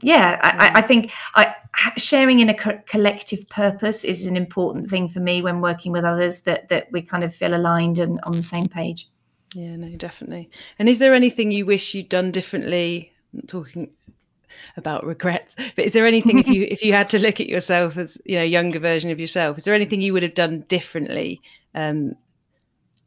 yeah, 0.00 0.38
I, 0.42 0.80
I, 0.80 0.82
think 0.82 1.12
I, 1.34 1.54
sharing 1.96 2.40
in 2.40 2.48
a 2.48 2.54
co- 2.54 2.80
collective 2.86 3.48
purpose 3.48 4.04
is 4.04 4.26
an 4.26 4.36
important 4.36 4.90
thing 4.90 5.08
for 5.08 5.20
me 5.20 5.42
when 5.42 5.60
working 5.60 5.92
with 5.92 6.04
others 6.04 6.42
that 6.42 6.68
that 6.68 6.88
we 6.92 7.02
kind 7.02 7.24
of 7.24 7.34
feel 7.34 7.54
aligned 7.54 7.98
and 7.98 8.20
on 8.24 8.32
the 8.32 8.42
same 8.42 8.66
page. 8.66 9.08
Yeah, 9.54 9.76
no, 9.76 9.88
definitely. 9.96 10.50
And 10.78 10.88
is 10.88 10.98
there 10.98 11.14
anything 11.14 11.50
you 11.50 11.64
wish 11.64 11.94
you'd 11.94 12.08
done 12.08 12.32
differently? 12.32 13.12
I'm 13.32 13.46
talking 13.46 13.90
about 14.76 15.06
regrets, 15.06 15.54
but 15.76 15.84
is 15.84 15.92
there 15.92 16.06
anything 16.06 16.38
if 16.38 16.48
you 16.48 16.64
if 16.70 16.82
you 16.82 16.92
had 16.92 17.08
to 17.10 17.18
look 17.18 17.40
at 17.40 17.48
yourself 17.48 17.96
as 17.96 18.20
you 18.24 18.36
know 18.36 18.44
younger 18.44 18.78
version 18.78 19.10
of 19.10 19.20
yourself, 19.20 19.58
is 19.58 19.64
there 19.64 19.74
anything 19.74 20.00
you 20.00 20.12
would 20.12 20.22
have 20.22 20.34
done 20.34 20.64
differently? 20.68 21.40
Um, 21.74 22.16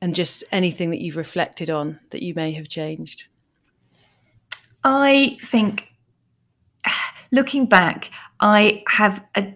and 0.02 0.14
just 0.14 0.44
anything 0.52 0.92
that 0.92 1.02
you've 1.02 1.18
reflected 1.18 1.70
on 1.70 2.00
that 2.12 2.22
you 2.22 2.34
may 2.36 2.52
have 2.54 2.70
changed. 2.70 3.26
I 4.90 5.38
think, 5.44 5.92
looking 7.32 7.66
back, 7.66 8.10
I 8.40 8.84
have 8.88 9.22
a, 9.36 9.54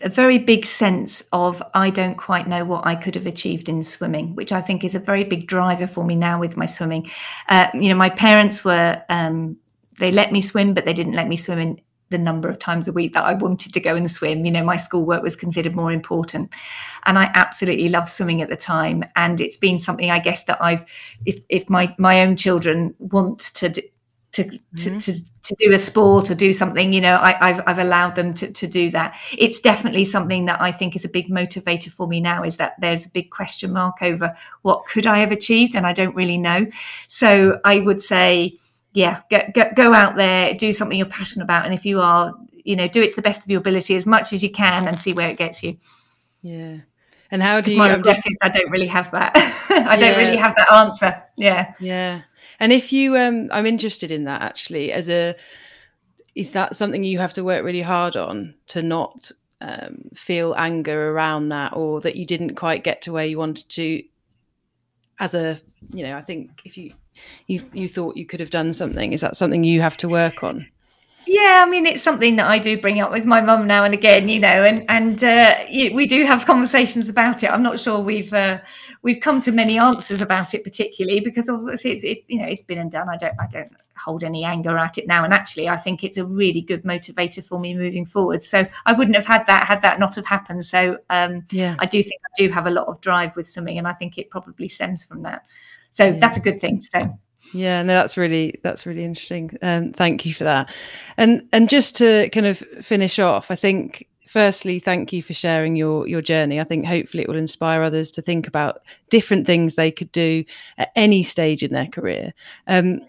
a, 0.00 0.08
very 0.08 0.38
big 0.38 0.64
sense 0.64 1.22
of 1.30 1.62
I 1.74 1.90
don't 1.90 2.16
quite 2.16 2.48
know 2.48 2.64
what 2.64 2.86
I 2.86 2.94
could 2.94 3.14
have 3.14 3.26
achieved 3.26 3.68
in 3.68 3.82
swimming, 3.82 4.34
which 4.34 4.50
I 4.50 4.62
think 4.62 4.82
is 4.82 4.94
a 4.94 4.98
very 4.98 5.24
big 5.24 5.46
driver 5.46 5.86
for 5.86 6.04
me 6.04 6.14
now 6.14 6.40
with 6.40 6.56
my 6.56 6.64
swimming. 6.64 7.10
Uh, 7.50 7.68
you 7.74 7.90
know, 7.90 7.94
my 7.96 8.08
parents 8.08 8.64
were, 8.64 9.02
um, 9.10 9.58
they 9.98 10.10
let 10.10 10.32
me 10.32 10.40
swim, 10.40 10.72
but 10.72 10.86
they 10.86 10.94
didn't 10.94 11.16
let 11.16 11.28
me 11.28 11.36
swim 11.36 11.58
in 11.58 11.80
the 12.08 12.16
number 12.16 12.48
of 12.48 12.58
times 12.58 12.88
a 12.88 12.92
week 12.92 13.12
that 13.12 13.24
I 13.24 13.34
wanted 13.34 13.74
to 13.74 13.80
go 13.80 13.94
and 13.94 14.10
swim. 14.10 14.46
You 14.46 14.52
know, 14.52 14.64
my 14.64 14.76
schoolwork 14.76 15.22
was 15.22 15.36
considered 15.36 15.76
more 15.76 15.92
important. 15.92 16.54
And 17.04 17.18
I 17.18 17.30
absolutely 17.34 17.90
loved 17.90 18.08
swimming 18.08 18.40
at 18.40 18.48
the 18.48 18.56
time. 18.56 19.02
And 19.16 19.38
it's 19.38 19.56
been 19.58 19.78
something 19.78 20.10
I 20.10 20.18
guess 20.18 20.44
that 20.44 20.62
I've 20.62 20.84
if 21.26 21.44
if 21.50 21.68
my 21.68 21.94
my 21.98 22.22
own 22.22 22.36
children 22.36 22.94
want 22.98 23.40
to 23.54 23.82
to, 24.32 24.44
mm-hmm. 24.44 24.76
to, 24.76 24.98
to, 24.98 25.20
to, 25.42 25.56
do 25.58 25.72
a 25.72 25.78
sport 25.78 26.30
or 26.30 26.34
do 26.34 26.52
something, 26.52 26.92
you 26.92 27.00
know, 27.00 27.18
I, 27.20 27.52
have 27.52 27.64
I've 27.66 27.78
allowed 27.78 28.14
them 28.14 28.32
to, 28.34 28.50
to 28.50 28.66
do 28.66 28.90
that. 28.90 29.14
It's 29.36 29.60
definitely 29.60 30.04
something 30.04 30.46
that 30.46 30.60
I 30.60 30.72
think 30.72 30.96
is 30.96 31.04
a 31.04 31.08
big 31.08 31.28
motivator 31.28 31.90
for 31.90 32.06
me 32.06 32.20
now 32.20 32.42
is 32.42 32.56
that 32.56 32.74
there's 32.80 33.04
a 33.04 33.10
big 33.10 33.30
question 33.30 33.72
mark 33.72 34.00
over 34.00 34.34
what 34.62 34.86
could 34.86 35.06
I 35.06 35.18
have 35.18 35.32
achieved? 35.32 35.76
And 35.76 35.86
I 35.86 35.92
don't 35.92 36.14
really 36.14 36.38
know. 36.38 36.66
So 37.08 37.60
I 37.64 37.80
would 37.80 38.00
say, 38.00 38.56
yeah, 38.92 39.20
go, 39.30 39.42
go, 39.54 39.70
go 39.74 39.94
out 39.94 40.16
there, 40.16 40.54
do 40.54 40.72
something 40.72 40.96
you're 40.96 41.06
passionate 41.06 41.44
about. 41.44 41.66
And 41.66 41.74
if 41.74 41.84
you 41.84 42.00
are, 42.00 42.34
you 42.64 42.76
know, 42.76 42.88
do 42.88 43.02
it 43.02 43.10
to 43.10 43.16
the 43.16 43.22
best 43.22 43.42
of 43.42 43.50
your 43.50 43.60
ability 43.60 43.96
as 43.96 44.06
much 44.06 44.32
as 44.32 44.42
you 44.42 44.50
can 44.50 44.88
and 44.88 44.98
see 44.98 45.12
where 45.12 45.30
it 45.30 45.36
gets 45.36 45.62
you. 45.62 45.76
Yeah. 46.42 46.78
And 47.30 47.42
how 47.42 47.60
do 47.60 47.72
you? 47.72 47.78
My 47.78 47.96
just... 47.96 48.26
I 48.42 48.48
don't 48.48 48.70
really 48.70 48.86
have 48.86 49.10
that. 49.12 49.32
I 49.70 49.96
don't 49.96 50.18
really 50.18 50.36
have 50.36 50.54
that 50.54 50.72
answer. 50.72 51.22
Yeah. 51.36 51.72
Yeah. 51.80 52.22
And 52.60 52.72
if 52.72 52.92
you, 52.92 53.16
um, 53.16 53.48
I'm 53.52 53.66
interested 53.66 54.10
in 54.10 54.24
that 54.24 54.42
actually. 54.42 54.92
As 54.92 55.08
a, 55.08 55.34
is 56.34 56.52
that 56.52 56.76
something 56.76 57.04
you 57.04 57.18
have 57.18 57.34
to 57.34 57.44
work 57.44 57.64
really 57.64 57.82
hard 57.82 58.16
on 58.16 58.54
to 58.68 58.82
not 58.82 59.30
um, 59.60 60.08
feel 60.14 60.54
anger 60.56 61.10
around 61.10 61.50
that, 61.50 61.74
or 61.74 62.00
that 62.00 62.16
you 62.16 62.26
didn't 62.26 62.54
quite 62.54 62.84
get 62.84 63.02
to 63.02 63.12
where 63.12 63.26
you 63.26 63.38
wanted 63.38 63.68
to? 63.70 64.02
As 65.18 65.34
a, 65.34 65.60
you 65.90 66.02
know, 66.04 66.16
I 66.16 66.22
think 66.22 66.62
if 66.64 66.76
you 66.76 66.94
you 67.46 67.68
you 67.72 67.88
thought 67.88 68.16
you 68.16 68.26
could 68.26 68.40
have 68.40 68.50
done 68.50 68.72
something, 68.72 69.12
is 69.12 69.20
that 69.20 69.36
something 69.36 69.62
you 69.64 69.82
have 69.82 69.96
to 69.98 70.08
work 70.08 70.42
on? 70.42 70.66
Yeah, 71.26 71.62
I 71.66 71.70
mean, 71.70 71.86
it's 71.86 72.02
something 72.02 72.36
that 72.36 72.46
I 72.46 72.58
do 72.58 72.80
bring 72.80 73.00
up 73.00 73.10
with 73.10 73.24
my 73.24 73.40
mum 73.40 73.66
now 73.66 73.84
and 73.84 73.94
again, 73.94 74.28
you 74.28 74.40
know, 74.40 74.64
and 74.64 74.84
and 74.88 75.22
uh, 75.22 75.56
we 75.70 76.06
do 76.06 76.24
have 76.24 76.46
conversations 76.46 77.08
about 77.08 77.42
it. 77.42 77.50
I'm 77.50 77.62
not 77.62 77.80
sure 77.80 78.00
we've 78.00 78.32
uh, 78.32 78.58
we've 79.02 79.20
come 79.20 79.40
to 79.42 79.52
many 79.52 79.78
answers 79.78 80.20
about 80.20 80.54
it, 80.54 80.64
particularly 80.64 81.20
because 81.20 81.48
obviously 81.48 81.92
it's, 81.92 82.04
it's 82.04 82.28
you 82.28 82.38
know 82.38 82.46
it's 82.46 82.62
been 82.62 82.78
and 82.78 82.90
done. 82.90 83.08
I 83.08 83.16
don't 83.16 83.34
I 83.40 83.46
don't 83.46 83.72
hold 83.96 84.24
any 84.24 84.44
anger 84.44 84.76
at 84.78 84.98
it 84.98 85.06
now, 85.06 85.24
and 85.24 85.32
actually 85.32 85.68
I 85.68 85.76
think 85.76 86.02
it's 86.02 86.16
a 86.16 86.24
really 86.24 86.60
good 86.60 86.82
motivator 86.82 87.44
for 87.44 87.58
me 87.58 87.74
moving 87.74 88.06
forward. 88.06 88.42
So 88.42 88.66
I 88.86 88.92
wouldn't 88.92 89.16
have 89.16 89.26
had 89.26 89.46
that 89.46 89.66
had 89.66 89.82
that 89.82 89.98
not 89.98 90.16
have 90.16 90.26
happened. 90.26 90.64
So 90.64 90.98
um, 91.10 91.44
yeah, 91.50 91.76
I 91.78 91.86
do 91.86 92.02
think 92.02 92.20
I 92.24 92.42
do 92.42 92.50
have 92.50 92.66
a 92.66 92.70
lot 92.70 92.88
of 92.88 93.00
drive 93.00 93.36
with 93.36 93.48
swimming, 93.48 93.78
and 93.78 93.86
I 93.86 93.92
think 93.92 94.18
it 94.18 94.30
probably 94.30 94.68
stems 94.68 95.04
from 95.04 95.22
that. 95.22 95.46
So 95.90 96.06
yeah. 96.06 96.18
that's 96.18 96.38
a 96.38 96.40
good 96.40 96.60
thing. 96.60 96.82
So 96.82 97.18
yeah, 97.52 97.82
no, 97.82 97.92
that's 97.94 98.16
really 98.16 98.58
that's 98.62 98.86
really 98.86 99.04
interesting. 99.04 99.56
Um, 99.62 99.92
thank 99.92 100.24
you 100.24 100.34
for 100.34 100.44
that. 100.44 100.72
And 101.16 101.48
and 101.52 101.68
just 101.68 101.96
to 101.96 102.28
kind 102.30 102.46
of 102.46 102.58
finish 102.58 103.18
off, 103.18 103.50
I 103.50 103.56
think 103.56 104.06
firstly, 104.26 104.78
thank 104.78 105.12
you 105.12 105.22
for 105.22 105.34
sharing 105.34 105.76
your 105.76 106.06
your 106.08 106.22
journey. 106.22 106.60
I 106.60 106.64
think 106.64 106.86
hopefully 106.86 107.22
it 107.22 107.28
will 107.28 107.36
inspire 107.38 107.82
others 107.82 108.10
to 108.12 108.22
think 108.22 108.46
about 108.46 108.78
different 109.10 109.46
things 109.46 109.74
they 109.74 109.90
could 109.90 110.10
do 110.12 110.44
at 110.78 110.90
any 110.96 111.22
stage 111.22 111.62
in 111.62 111.72
their 111.72 111.86
career. 111.86 112.32
Um, 112.66 113.00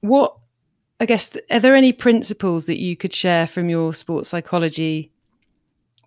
what 0.00 0.36
I 1.00 1.06
guess 1.06 1.30
are 1.50 1.60
there 1.60 1.74
any 1.74 1.92
principles 1.92 2.66
that 2.66 2.80
you 2.80 2.96
could 2.96 3.12
share 3.12 3.46
from 3.46 3.68
your 3.68 3.92
sports 3.92 4.30
psychology 4.30 5.10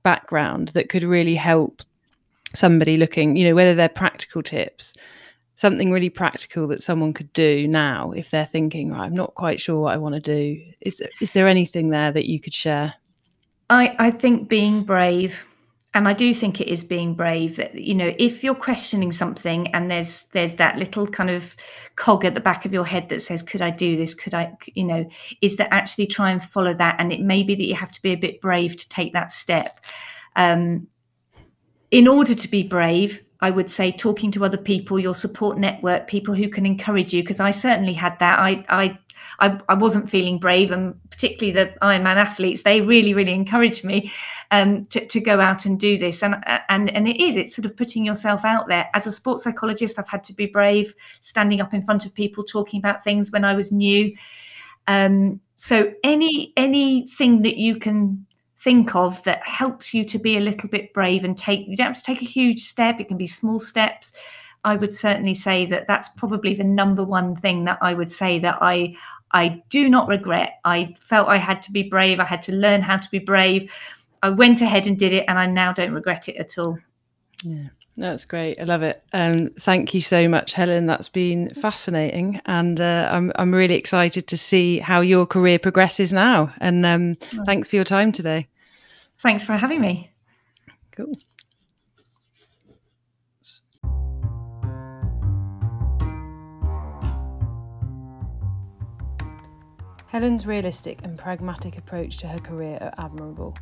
background 0.04 0.70
that 0.70 0.90
could 0.90 1.04
really 1.04 1.36
help 1.36 1.84
somebody 2.56 2.98
looking, 2.98 3.36
you 3.36 3.48
know, 3.48 3.54
whether 3.54 3.76
they're 3.76 3.90
practical 3.90 4.42
tips 4.42 4.96
something 5.58 5.91
really 5.91 6.10
practical 6.10 6.67
that 6.67 6.84
someone 6.84 7.13
could 7.13 7.34
do 7.34 7.67
now 7.67 8.12
if 8.12 8.30
they're 8.30 8.46
thinking, 8.46 8.91
right, 8.91 9.06
I'm 9.06 9.15
not 9.15 9.34
quite 9.34 9.60
sure 9.60 9.82
what 9.82 9.93
I 9.93 9.98
want 9.98 10.13
to 10.13 10.22
do. 10.22 10.62
Is 10.82 11.02
is 11.20 11.32
there 11.32 11.48
anything 11.48 11.89
there 11.89 12.12
that 12.12 12.30
you 12.30 12.39
could 12.39 12.54
share? 12.54 12.93
I, 13.70 13.96
I 14.00 14.12
think 14.12 14.48
being 14.48 14.84
brave 14.84 15.46
and 15.93 16.08
I 16.08 16.13
do 16.13 16.32
think 16.32 16.62
it 16.62 16.67
is 16.67 16.84
being 16.84 17.15
brave 17.15 17.56
that 17.56 17.74
you 17.74 17.96
know 17.96 18.13
if 18.20 18.43
you're 18.43 18.56
questioning 18.56 19.12
something 19.12 19.67
and 19.74 19.89
there's 19.89 20.26
there's 20.32 20.56
that 20.56 20.78
little 20.78 21.08
kind 21.08 21.32
of 21.32 21.56
cog 21.96 22.24
at 22.24 22.36
the 22.36 22.39
back 22.39 22.65
of 22.65 22.72
your 22.72 22.86
head 22.86 23.10
that 23.10 23.24
says 23.24 23.41
could 23.41 23.63
I 23.63 23.72
do 23.72 23.98
this 23.98 24.13
could 24.13 24.36
I 24.36 24.56
you 24.76 24.84
know 24.84 25.10
is 25.41 25.58
that 25.58 25.74
actually 25.74 26.08
try 26.08 26.30
and 26.32 26.41
follow 26.41 26.74
that 26.76 26.96
and 27.00 27.12
it 27.12 27.20
may 27.20 27.41
be 27.41 27.56
that 27.56 27.63
you 27.63 27.76
have 27.76 27.91
to 27.93 28.02
be 28.02 28.12
a 28.13 28.17
bit 28.17 28.39
brave 28.41 28.76
to 28.78 28.88
take 28.88 29.13
that 29.13 29.32
step 29.32 29.80
um, 30.36 30.88
in 31.89 32.08
order 32.08 32.36
to 32.36 32.48
be 32.48 32.63
brave 32.63 33.24
I 33.39 33.52
would 33.52 33.69
say 33.69 33.91
talking 33.91 34.32
to 34.32 34.45
other 34.45 34.58
people, 34.58 35.00
your 35.00 35.15
support 35.15 35.58
network, 35.58 36.08
people 36.08 36.34
who 36.34 36.50
can 36.50 36.65
encourage 36.65 37.13
you, 37.13 37.21
because 37.23 37.39
I 37.39 37.52
certainly 37.52 37.93
had 37.93 38.17
that. 38.19 38.39
I, 38.39 38.65
I 38.69 39.00
I, 39.39 39.60
I, 39.69 39.76
wasn't 39.76 40.10
feeling 40.10 40.39
brave, 40.39 40.71
and 40.71 41.00
particularly 41.10 41.52
the 41.52 41.73
Ironman 41.82 42.15
athletes, 42.15 42.63
they 42.63 42.82
really, 42.82 43.13
really 43.13 43.34
encouraged 43.34 43.84
me 43.84 44.12
um, 44.52 44.86
to, 44.88 45.06
to 45.06 45.19
go 45.19 45.39
out 45.39 45.65
and 45.65 45.80
do 45.80 45.97
this. 45.97 46.23
And 46.23 46.36
and 46.69 46.89
and 46.89 47.08
it 47.08 47.21
is, 47.21 47.36
it's 47.36 47.56
sort 47.56 47.65
of 47.65 47.76
putting 47.76 48.06
yourself 48.06 48.45
out 48.45 48.67
there. 48.67 48.89
As 48.93 49.08
a 49.08 49.12
sports 49.12 49.43
psychologist, 49.43 50.00
I've 50.00 50.08
had 50.08 50.23
to 50.26 50.34
be 50.34 50.45
brave, 50.45 50.93
standing 51.21 51.62
up 51.62 51.73
in 51.73 51.82
front 51.82 52.06
of 52.06 52.13
people, 52.13 52.43
talking 52.43 52.80
about 52.80 53.04
things 53.04 53.32
when 53.32 53.45
I 53.45 53.54
was 53.54 53.71
new. 53.71 54.15
Um, 54.88 55.41
so 55.56 55.93
any 56.04 56.54
anything 56.56 57.41
that 57.43 57.58
you 57.58 57.78
can 57.78 58.26
think 58.60 58.96
of 58.96 59.22
that 59.24 59.46
helps 59.46 59.93
you 59.93 60.04
to 60.06 60.17
be 60.17 60.38
a 60.38 60.41
little 60.41 60.70
bit 60.70 60.93
brave 60.93 61.24
and 61.24 61.38
take 61.38 61.67
you 61.67 61.78
don't 61.78 61.88
have 61.88 61.98
to 61.98 62.04
take 62.04 62.22
a 62.22 62.26
huge 62.26 62.62
step 62.62 63.00
it 63.00 63.08
can 63.08 63.17
be 63.17 63.28
small 63.28 63.60
steps. 63.60 64.13
I 64.63 64.76
would 64.76 64.93
certainly 64.93 65.36
say 65.36 65.65
that 65.67 65.86
that's 65.88 66.10
probably 66.10 66.54
the 66.54 66.63
number 66.63 67.04
one 67.04 67.36
thing 67.36 67.65
that 67.65 67.78
i 67.82 67.93
would 67.93 68.12
say 68.12 68.39
that 68.39 68.58
i 68.62 68.96
i 69.32 69.62
do 69.70 69.89
not 69.89 70.08
regret. 70.08 70.60
I 70.65 70.96
felt 71.00 71.28
i 71.28 71.38
had 71.38 71.62
to 71.63 71.72
be 71.72 71.84
brave 71.84 72.20
i 72.20 72.26
had 72.26 72.41
to 72.43 72.54
learn 72.54 72.82
how 72.82 72.98
to 72.98 73.10
be 73.12 73.20
brave. 73.20 73.72
I 74.24 74.30
went 74.30 74.62
ahead 74.62 74.88
and 74.88 74.98
did 74.98 75.13
it 75.13 75.26
and 75.28 75.38
i 75.38 75.46
now 75.46 75.72
don't 75.72 75.93
regret 75.93 76.28
it 76.28 76.38
at 76.38 76.58
all. 76.58 76.78
Yeah 77.43 77.67
that's 77.98 78.26
great. 78.26 78.60
I 78.60 78.64
love 78.64 78.84
it. 78.84 79.04
Um, 79.12 79.50
thank 79.60 79.94
you 79.96 80.02
so 80.02 80.30
much, 80.30 80.54
Helen. 80.54 80.86
That's 80.86 81.10
been 81.10 81.50
fascinating, 81.56 82.40
and 82.46 82.80
uh, 82.80 83.10
I'm 83.12 83.32
I'm 83.36 83.52
really 83.52 83.74
excited 83.74 84.28
to 84.28 84.38
see 84.38 84.78
how 84.78 85.02
your 85.02 85.26
career 85.26 85.58
progresses 85.58 86.14
now. 86.14 86.54
And 86.60 86.86
um, 86.86 87.18
oh. 87.34 87.44
thanks 87.46 87.70
for 87.70 87.76
your 87.76 87.86
time 87.86 88.12
today. 88.12 88.48
Thanks 89.24 89.44
for 89.44 89.54
having 89.54 89.82
me. 89.82 90.12
Cool. 90.92 91.18
Helen's 100.10 100.46
realistic 100.46 101.00
and 101.04 101.18
pragmatic 101.18 101.78
approach 101.78 102.18
to 102.20 102.28
her 102.28 102.40
career 102.40 102.78
are 102.80 102.94
admirable 103.06 103.56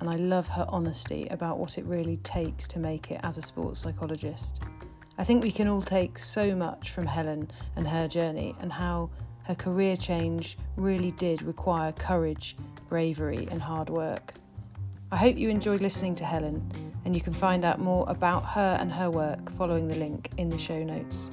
and 0.00 0.08
I 0.08 0.14
love 0.16 0.48
her 0.48 0.66
honesty 0.68 1.26
about 1.30 1.58
what 1.58 1.78
it 1.78 1.84
really 1.84 2.16
takes 2.18 2.66
to 2.68 2.78
make 2.78 3.10
it 3.10 3.20
as 3.22 3.38
a 3.38 3.42
sports 3.42 3.80
psychologist. 3.80 4.62
I 5.18 5.24
think 5.24 5.42
we 5.42 5.52
can 5.52 5.68
all 5.68 5.82
take 5.82 6.18
so 6.18 6.54
much 6.54 6.90
from 6.90 7.06
Helen 7.06 7.50
and 7.74 7.88
her 7.88 8.06
journey 8.06 8.54
and 8.60 8.72
how 8.72 9.10
her 9.44 9.54
career 9.54 9.96
change 9.96 10.58
really 10.76 11.12
did 11.12 11.40
require 11.42 11.92
courage, 11.92 12.56
bravery, 12.88 13.48
and 13.50 13.62
hard 13.62 13.88
work. 13.88 14.34
I 15.12 15.16
hope 15.16 15.38
you 15.38 15.48
enjoyed 15.48 15.80
listening 15.80 16.16
to 16.16 16.24
Helen, 16.24 16.68
and 17.04 17.14
you 17.14 17.20
can 17.20 17.32
find 17.32 17.64
out 17.64 17.78
more 17.78 18.04
about 18.08 18.44
her 18.44 18.76
and 18.80 18.90
her 18.92 19.08
work 19.08 19.52
following 19.52 19.86
the 19.86 19.94
link 19.94 20.30
in 20.36 20.48
the 20.48 20.58
show 20.58 20.82
notes. 20.82 21.30